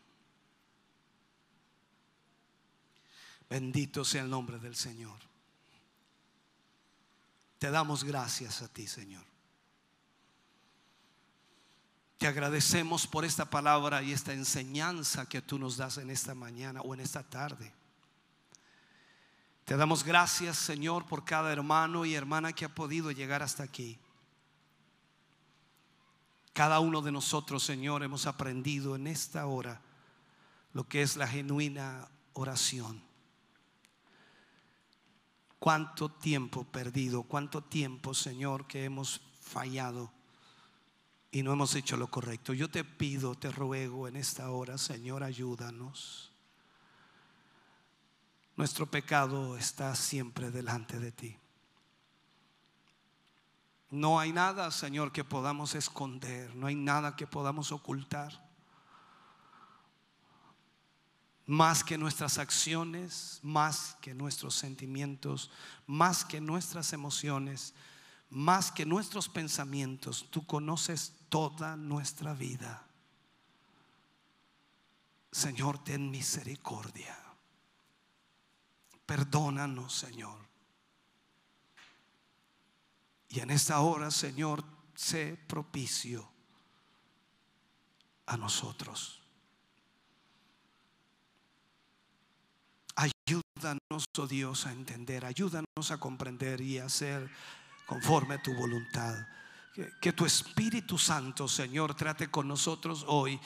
[3.50, 5.18] Bendito sea el nombre del Señor.
[7.58, 9.26] Te damos gracias a ti, Señor.
[12.16, 16.80] Te agradecemos por esta palabra y esta enseñanza que tú nos das en esta mañana
[16.80, 17.74] o en esta tarde.
[19.66, 23.98] Te damos gracias, Señor, por cada hermano y hermana que ha podido llegar hasta aquí.
[26.54, 29.80] Cada uno de nosotros, Señor, hemos aprendido en esta hora
[30.72, 33.02] lo que es la genuina oración.
[35.58, 40.12] Cuánto tiempo perdido, cuánto tiempo, Señor, que hemos fallado
[41.32, 42.52] y no hemos hecho lo correcto.
[42.52, 46.30] Yo te pido, te ruego en esta hora, Señor, ayúdanos.
[48.54, 51.36] Nuestro pecado está siempre delante de ti.
[53.94, 58.44] No hay nada, Señor, que podamos esconder, no hay nada que podamos ocultar.
[61.46, 65.52] Más que nuestras acciones, más que nuestros sentimientos,
[65.86, 67.72] más que nuestras emociones,
[68.30, 72.84] más que nuestros pensamientos, tú conoces toda nuestra vida.
[75.30, 77.16] Señor, ten misericordia.
[79.06, 80.53] Perdónanos, Señor.
[83.28, 84.64] Y en esta hora, Señor,
[84.94, 86.28] sé propicio
[88.26, 89.20] a nosotros.
[92.96, 97.28] Ayúdanos, oh Dios, a entender, ayúdanos a comprender y a hacer
[97.86, 99.26] conforme a tu voluntad.
[99.74, 103.40] Que, que, tu Espíritu Santo, Señor, trate con nosotros hoy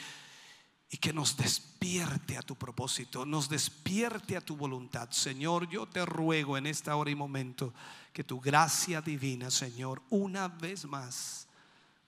[0.90, 5.10] y que nos despierte a tu propósito, nos despierte a tu voluntad.
[5.10, 7.74] Señor, yo te ruego en esta hora y momento
[8.12, 11.47] que tu gracia divina, Señor, una vez más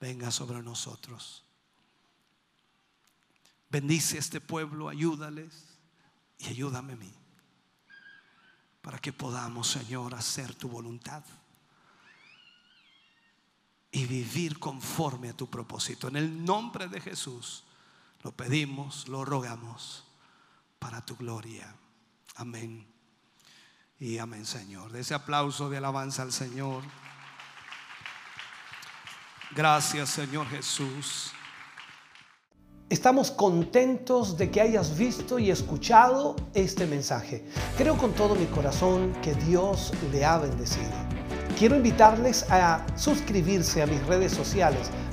[0.00, 1.44] venga sobre nosotros.
[3.68, 5.78] Bendice este pueblo, ayúdales
[6.38, 7.12] y ayúdame a mí,
[8.80, 11.22] para que podamos, Señor, hacer tu voluntad
[13.92, 16.08] y vivir conforme a tu propósito.
[16.08, 17.64] En el nombre de Jesús.
[18.22, 20.04] Lo pedimos, lo rogamos
[20.78, 21.74] para tu gloria.
[22.36, 22.86] Amén.
[23.98, 24.92] Y amén, Señor.
[24.92, 26.82] De ese aplauso de alabanza al Señor.
[29.54, 31.32] Gracias, Señor Jesús.
[32.88, 37.46] Estamos contentos de que hayas visto y escuchado este mensaje.
[37.76, 40.90] Creo con todo mi corazón que Dios le ha bendecido.
[41.58, 44.90] Quiero invitarles a suscribirse a mis redes sociales